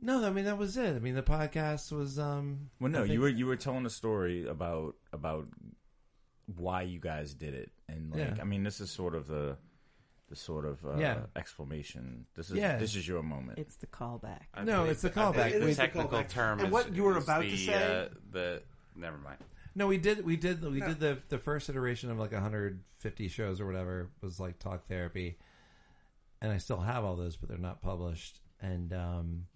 [0.00, 0.96] No, I mean that was it.
[0.96, 2.18] I mean the podcast was.
[2.18, 5.46] um Well, no, think- you were you were telling a story about about
[6.56, 8.36] why you guys did it, and like Yeah.
[8.40, 9.56] I mean, this is sort of the
[10.28, 11.26] the sort of uh, Yeah.
[11.34, 12.26] exclamation.
[12.36, 12.76] This is Yeah.
[12.78, 13.58] this is your moment.
[13.58, 14.42] It's the callback.
[14.54, 15.34] I No, believe it's the that- I callback.
[15.34, 16.28] believe It The is the technical callback.
[16.28, 18.62] term And is what you were is about the, to say- Uh, the
[18.94, 19.38] never mind.
[19.74, 20.24] No, we did.
[20.24, 20.62] We did.
[20.62, 24.86] We did the the first iteration of like 150 shows or whatever was like talk
[24.86, 25.38] therapy,
[26.40, 28.40] and I still have all those, but they're not published.
[28.60, 29.46] And um,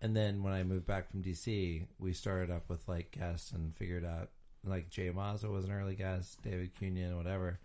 [0.00, 3.74] and then when I moved back from DC, we started up with like guests and
[3.74, 4.30] figured out
[4.64, 7.58] like Jay Mazza was an early guest, David Cunyon, whatever.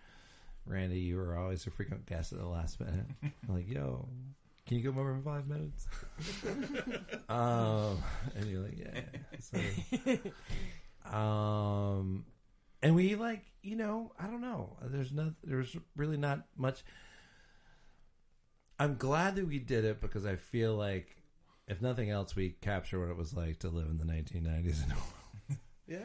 [0.65, 3.05] Randy, you were always a frequent guest at the last minute.
[3.23, 4.07] I'm like, yo,
[4.67, 5.87] can you come over in five minutes?
[7.29, 7.97] um,
[8.35, 9.01] and you're like, yeah.
[9.39, 12.25] So, um,
[12.83, 14.77] and we like, you know, I don't know.
[14.83, 16.83] There's no, there's really not much.
[18.79, 21.20] I'm glad that we did it because I feel like,
[21.71, 25.57] if nothing else, we capture what it was like to live in the 1990s, in
[25.87, 25.97] Yeah,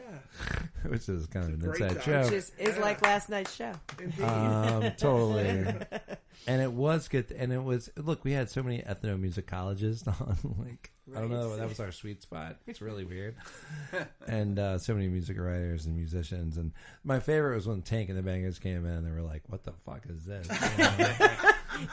[0.89, 2.03] which is kind of an great inside time.
[2.23, 2.25] joke.
[2.25, 3.71] Which is, is like last night's show.
[4.01, 4.21] indeed.
[4.21, 5.47] Um, totally.
[6.45, 7.31] and it was good.
[7.31, 8.25] And it was look.
[8.25, 10.37] We had so many ethnomusicologists on.
[10.59, 11.55] Like I don't know.
[11.55, 12.57] That was our sweet spot.
[12.67, 13.35] It's really weird.
[14.27, 16.57] and uh, so many music writers and musicians.
[16.57, 16.73] And
[17.05, 18.91] my favorite was when Tank and the Bangas came in.
[18.91, 20.47] and They were like, "What the fuck is this?"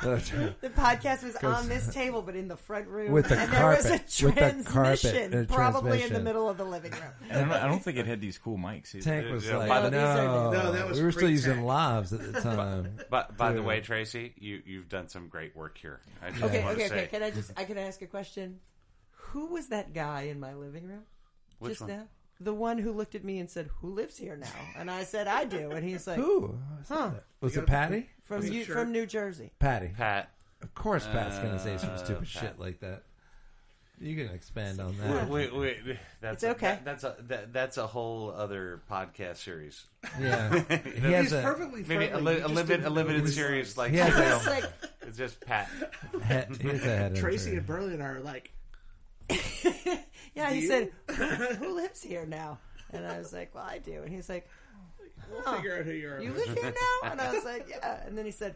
[0.02, 3.66] The podcast was on this table, but in the front room, With the and there
[3.68, 4.22] was a carpet.
[4.22, 7.02] With the carpet transmission, uh, probably in the middle of the living room.
[7.30, 8.94] I don't, I don't think it had these cool mics.
[8.94, 9.04] Either.
[9.04, 11.54] Tank was Yeah, like, by the- "No, No, that was we were still great using
[11.56, 11.64] tech.
[11.64, 15.76] lavs at the time." But by the way, Tracy, you you've done some great work
[15.78, 16.00] here.
[16.22, 17.06] I just Okay, okay, okay.
[17.10, 18.60] Can I just I can ask a question?
[19.32, 21.02] Who was that guy in my living room
[21.58, 21.90] Which just one?
[21.90, 22.04] now?
[22.44, 25.26] The one who looked at me and said, "Who lives here now?" And I said,
[25.26, 26.58] "I do." And he's like, Who?
[26.88, 27.10] Huh.
[27.40, 28.08] Was it Patty?
[28.24, 28.76] "From Was it you, sure?
[28.76, 29.88] from New Jersey." Patty.
[29.96, 30.30] Pat.
[30.62, 32.42] Of course, Pat's gonna say some Uh, stupid Pat.
[32.42, 33.02] shit like that.
[34.00, 35.28] You can expand on that.
[35.28, 36.66] Wait, wait, wait, that's It's okay.
[36.66, 39.84] that- that's a that, that's a whole other podcast series.
[40.20, 42.34] Yeah, he He's a, perfectly Maybe a, friendly.
[42.34, 44.46] li- You a just limited didn't a limited who series like He has a- It's
[44.46, 44.64] like,
[45.02, 45.68] it's just Pat.
[46.22, 47.58] head, he has a head Tracy injury.
[47.58, 48.50] and Burley and I are like,
[50.34, 50.66] yeah, he You?
[50.68, 51.14] said, who,
[51.64, 52.58] "Who lives here now?"
[52.92, 54.48] And I was like, "Well, I do." And he's like,
[55.30, 55.56] we'll Huh.
[55.56, 56.20] figure out who you are.
[56.22, 56.72] "You live here
[57.02, 58.54] now?" And I was like, "Yeah." And then he said,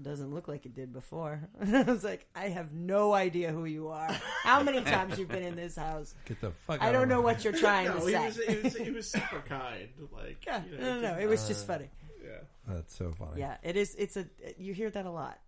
[0.00, 3.64] "Doesn't look like it did before." And I was like, "I have no idea who
[3.66, 4.10] you are.
[4.42, 6.14] How many times you've been in this house?
[6.24, 6.82] Get the fuck.
[6.82, 8.76] I don't of know my- what you're trying No, to he say." was, he was
[8.76, 9.88] he was super kind.
[10.12, 11.18] Like, yeah, you no, know, no, no.
[11.18, 11.90] It was just uh, funny.
[12.24, 12.30] Yeah.
[12.74, 13.38] That's so funny.
[13.40, 13.94] Yeah, it is.
[13.96, 14.26] It's a.
[14.58, 15.38] You hear that a lot.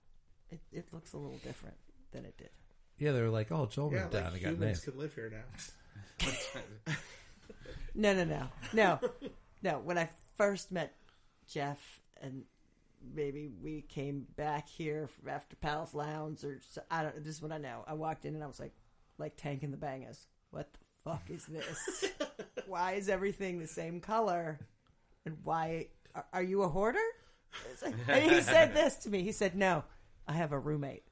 [0.51, 1.77] It, it looks a little different
[2.13, 2.51] than it did.
[2.99, 4.97] Yeah, they were like, "Oh, Joel Yeah, moved down like and got humans names." could
[4.97, 6.95] live here now.
[7.95, 9.01] No, no, no, no,
[9.63, 9.81] no.
[9.81, 10.95] When I first met
[11.49, 12.45] Jeff, and
[13.15, 17.17] maybe we came back here after Pal's Lounge, or so, I don't.
[17.25, 17.85] This is what I know.
[17.89, 18.73] I walked in and I was like,
[19.19, 20.27] like Tank and the Bangas.
[20.53, 20.79] What the
[21.11, 22.05] fuck is this?
[22.69, 24.61] why is everything the same color?
[25.27, 26.99] And why are, are you a hoarder?
[28.09, 29.23] And he said this to me.
[29.25, 29.83] He said, "No,
[30.29, 31.03] I have a roommate."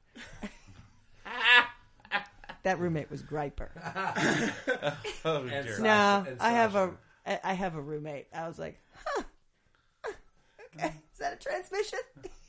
[2.67, 3.69] That roommate was Griper.
[5.25, 5.79] Oh, dear.
[5.79, 6.87] No, and I have a
[7.25, 7.39] Sasha.
[7.45, 8.27] I I have a roommate.
[8.33, 9.23] I was like, huh.
[10.75, 11.99] Okay, is that a transmission?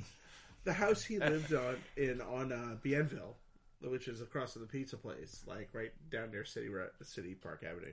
[0.65, 3.37] the house he lived on in on uh, Bienville,
[3.81, 7.65] which is across from the pizza place, like right down near City Ro- City Park
[7.69, 7.93] Avenue.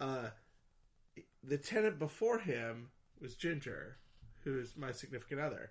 [0.00, 0.30] Uh,
[1.42, 2.88] the tenant before him
[3.20, 3.96] was Ginger,
[4.44, 5.70] who is my significant other,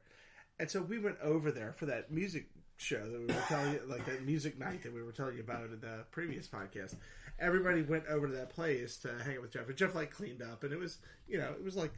[0.60, 3.82] and so we went over there for that music show that we were telling you,
[3.88, 6.96] like that music night that we were telling you about in the previous podcast.
[7.40, 10.42] Everybody went over to that place to hang out with Jeff, and Jeff like cleaned
[10.42, 11.94] up, and it was you know it was like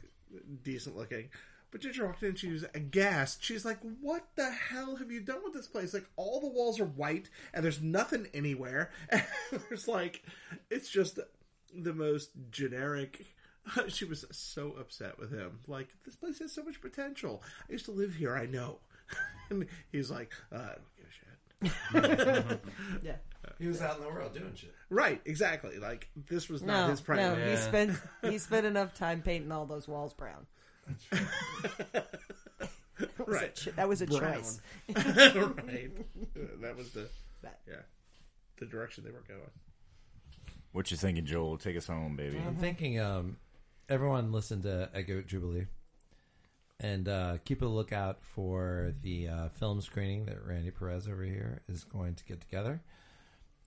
[0.62, 1.28] decent looking.
[1.70, 3.44] But Ginger walked in, she was aghast.
[3.44, 5.94] She's like, "What the hell have you done with this place?
[5.94, 8.90] Like, all the walls are white, and there's nothing anywhere.
[9.12, 10.22] And there's like,
[10.70, 11.18] it's just
[11.74, 13.24] the most generic."
[13.88, 15.60] She was so upset with him.
[15.68, 17.42] Like, this place has so much potential.
[17.68, 18.34] I used to live here.
[18.34, 18.78] I know.
[19.50, 22.60] and he's like, uh, "I don't give a shit."
[23.02, 23.16] Yeah.
[23.58, 24.74] He was out in the world doing shit.
[24.90, 25.20] Right?
[25.24, 25.78] Exactly.
[25.78, 27.04] Like, this was not No, his no.
[27.04, 27.42] priority.
[27.42, 27.56] He Yeah.
[27.60, 30.46] spent he spent enough time painting all those walls brown.
[31.90, 32.06] That
[33.26, 33.54] was a Right.
[33.54, 34.34] cho- that was a Brown.
[34.34, 34.60] choice.
[34.94, 35.90] right.
[36.60, 37.08] That was the
[37.42, 37.76] That- yeah,
[38.58, 39.40] the direction they were going.
[40.72, 41.56] What you thinking, Joel?
[41.58, 42.38] Take us home, baby.
[42.38, 43.38] I'm thinking um,
[43.88, 45.66] everyone listen to Egg Yolk Jubilee
[46.80, 51.60] and uh, keep a lookout for the uh, film screening that Randy Perez over here
[51.68, 52.80] is going to get together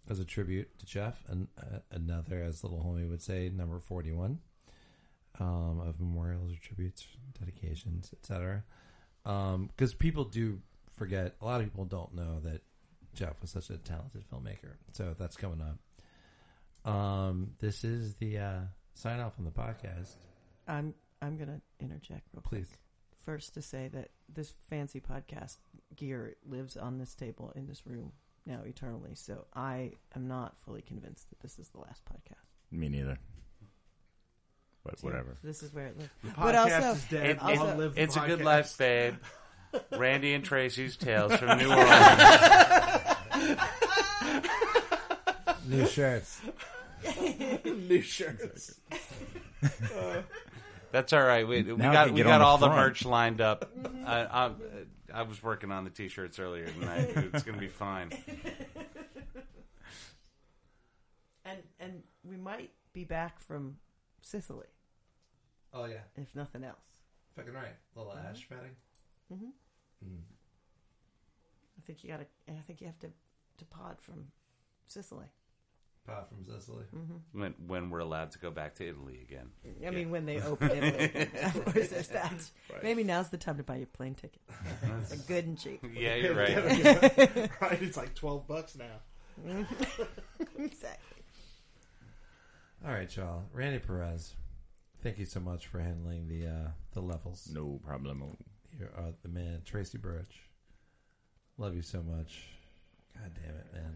[0.10, 4.40] as a tribute to Jeff and uh, another, as Little Homie would say, number 41
[5.40, 7.06] um, of memorials or tributes,
[7.40, 8.64] dedications, etc.
[9.24, 10.60] Because people do
[10.96, 12.62] forget, a lot of people don't know that
[13.14, 14.74] Jeff was such a talented filmmaker.
[14.92, 16.92] So that's coming up.
[16.92, 18.60] Um, this is the uh,
[18.96, 20.16] sign off on the podcast.
[20.68, 22.66] I'm I'm gonna interject real quick.
[23.26, 23.32] Please.
[23.32, 25.58] First to say that this fancy podcast
[25.96, 28.12] gear lives on this table in this room
[28.46, 29.12] now eternally.
[29.16, 32.46] So I am not fully convinced that this is the last podcast.
[32.72, 33.18] Me neither.
[34.84, 35.38] But So whatever.
[35.44, 36.10] This is where it lives.
[36.24, 37.30] The But podcast also- is dead.
[37.30, 38.44] It- I'll it- live the it's a good podcast.
[38.44, 39.16] life, babe.
[39.98, 41.90] Randy and Tracy's Tales from New Orleans.
[45.68, 46.42] New shirts.
[47.66, 48.76] New shirts.
[50.94, 51.48] That's all right.
[51.48, 52.80] We, we Now got can we get got on the all the front.
[52.80, 53.68] merch lined up.
[54.06, 54.52] I, I,
[55.12, 57.12] I was working on the t-shirts earlier tonight.
[57.34, 58.12] It's gonna be fine.
[61.46, 63.76] And and we might be back from
[64.22, 64.68] Sicily,
[65.74, 65.98] Oh, yeah.
[66.16, 66.80] if nothing else.
[67.36, 67.76] Fucking right.
[67.96, 68.28] Little mm-hmm.
[68.28, 68.72] ash patting.
[69.32, 69.46] Mm-hmm.
[70.04, 70.22] Hmm.
[71.78, 72.26] I think you gotta.
[72.48, 73.10] I think you have to
[73.58, 74.28] to pod from
[74.88, 75.26] Sicily.
[76.06, 76.84] Pot from Sicily.
[77.32, 79.50] When when we're allowed to go back to Italy again.
[79.86, 82.50] I mean, when they open Italy, of course, there's that.
[82.82, 84.42] Maybe now's the time to buy your plane ticket.
[84.82, 85.84] They're good and cheap.
[85.96, 86.58] Yeah, you're right.
[87.62, 89.46] right, it's like twelve bucks now.
[90.58, 91.24] exactly.
[92.86, 93.44] All right, y'all.
[93.54, 94.34] Randy Perez,
[95.02, 97.50] thank you so much for handling the uh, the levels.
[97.54, 98.36] No problem.
[98.78, 100.50] You're uh, the man, Tracy Birch.
[101.58, 102.44] Love you so much.
[103.16, 103.96] God damn it, man.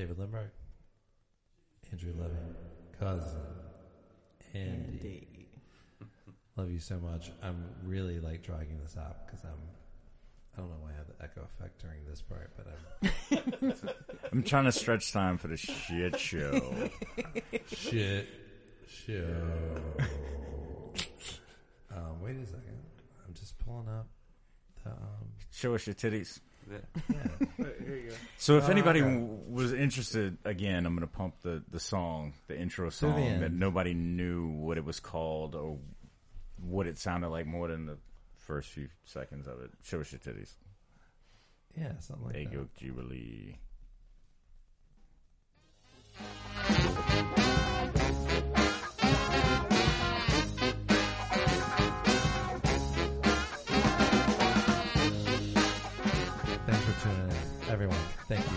[0.00, 0.48] David Lindbergh,
[1.92, 2.54] Andrew Levin,
[2.98, 3.38] cousin,
[4.54, 4.70] Andy.
[4.72, 5.48] Andy.
[6.56, 7.30] Love you so much.
[7.42, 9.60] I'm really like dragging this out because I'm.
[10.56, 12.66] I don't know why I have the echo effect during this part, but
[13.52, 13.74] I'm
[14.32, 16.88] I'm trying to stretch time for the shit show.
[17.66, 18.26] shit
[18.88, 19.36] show.
[21.94, 22.78] um, wait a second.
[23.28, 24.08] I'm just pulling up
[24.82, 24.92] the.
[24.92, 26.40] Um, Show us your titties.
[26.68, 26.78] Yeah.
[27.58, 28.10] Here.
[28.38, 29.10] So if Oh, anybody okay.
[29.14, 33.42] w- was interested, again, I'm going to pump the, the song, the intro song end.
[33.42, 35.78] that nobody knew what it was called or
[36.62, 37.98] what it sounded like more than the
[38.36, 39.70] first few seconds of it.
[39.82, 40.52] Show us your titties.
[41.78, 42.54] Yeah, something like Egg that.
[42.56, 43.56] yolk jubilee.
[57.80, 57.98] Everyone.
[58.28, 58.56] Thank you.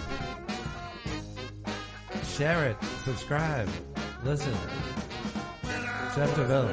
[2.38, 3.70] Share it, subscribe,
[4.24, 4.54] listen.
[6.16, 6.70] Jeff DeVille.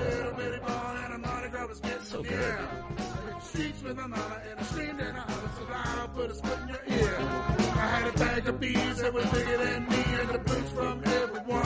[3.42, 6.58] streets with another and I screamed and I hollered so loud I put a split
[6.60, 7.16] in your ear.
[7.18, 11.02] I had a bag of bees that was bigger than me and the boots from
[11.04, 11.60] everyone.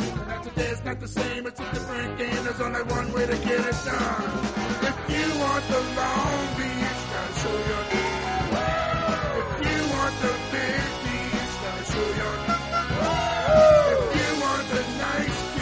[0.00, 2.44] And now today's not the same, it's a different game.
[2.44, 4.22] There's only one way to get it done.
[4.90, 7.89] If you want the Long Beach, gotta show your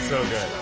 [0.08, 0.57] So good.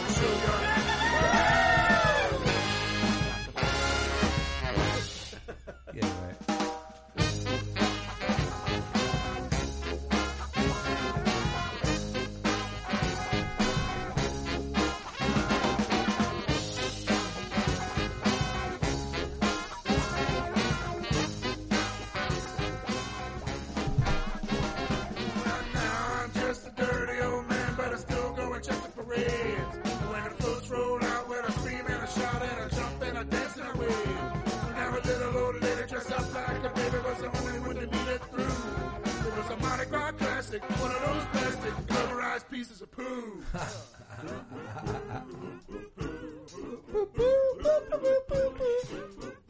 [40.59, 43.43] Classic, one of those plastic rubberized pieces of poo.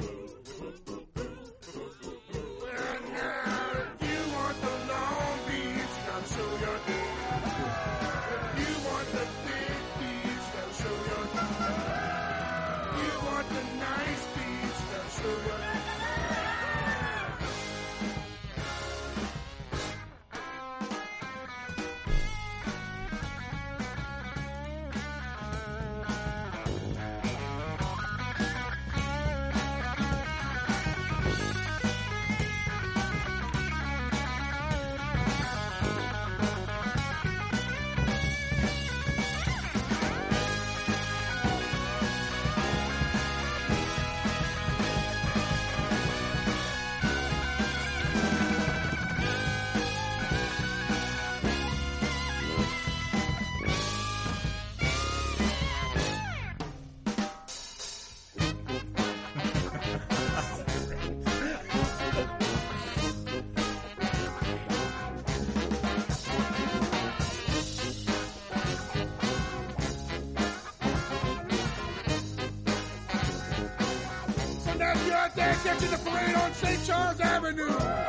[75.76, 76.84] out there the parade on St.
[76.86, 78.05] Charles Avenue,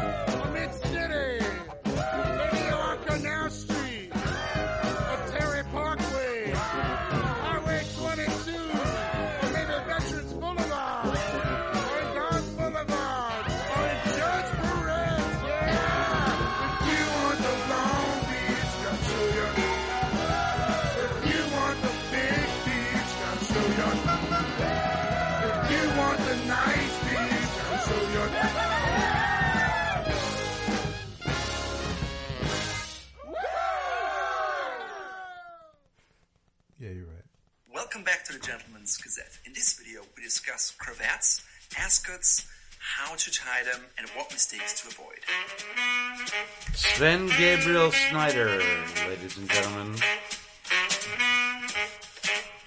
[46.97, 48.57] Sven Gabriel Snyder,
[49.05, 49.93] ladies and gentlemen.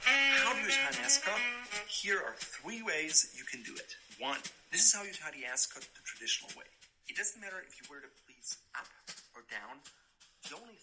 [0.07, 1.35] How do you tie an ascot?
[1.91, 3.97] Here are three ways you can do it.
[4.23, 4.39] One,
[4.71, 6.71] this is how you tie the ascot the traditional way.
[7.11, 8.87] It doesn't matter if you wear the pleats up
[9.35, 9.83] or down.
[10.47, 10.79] The only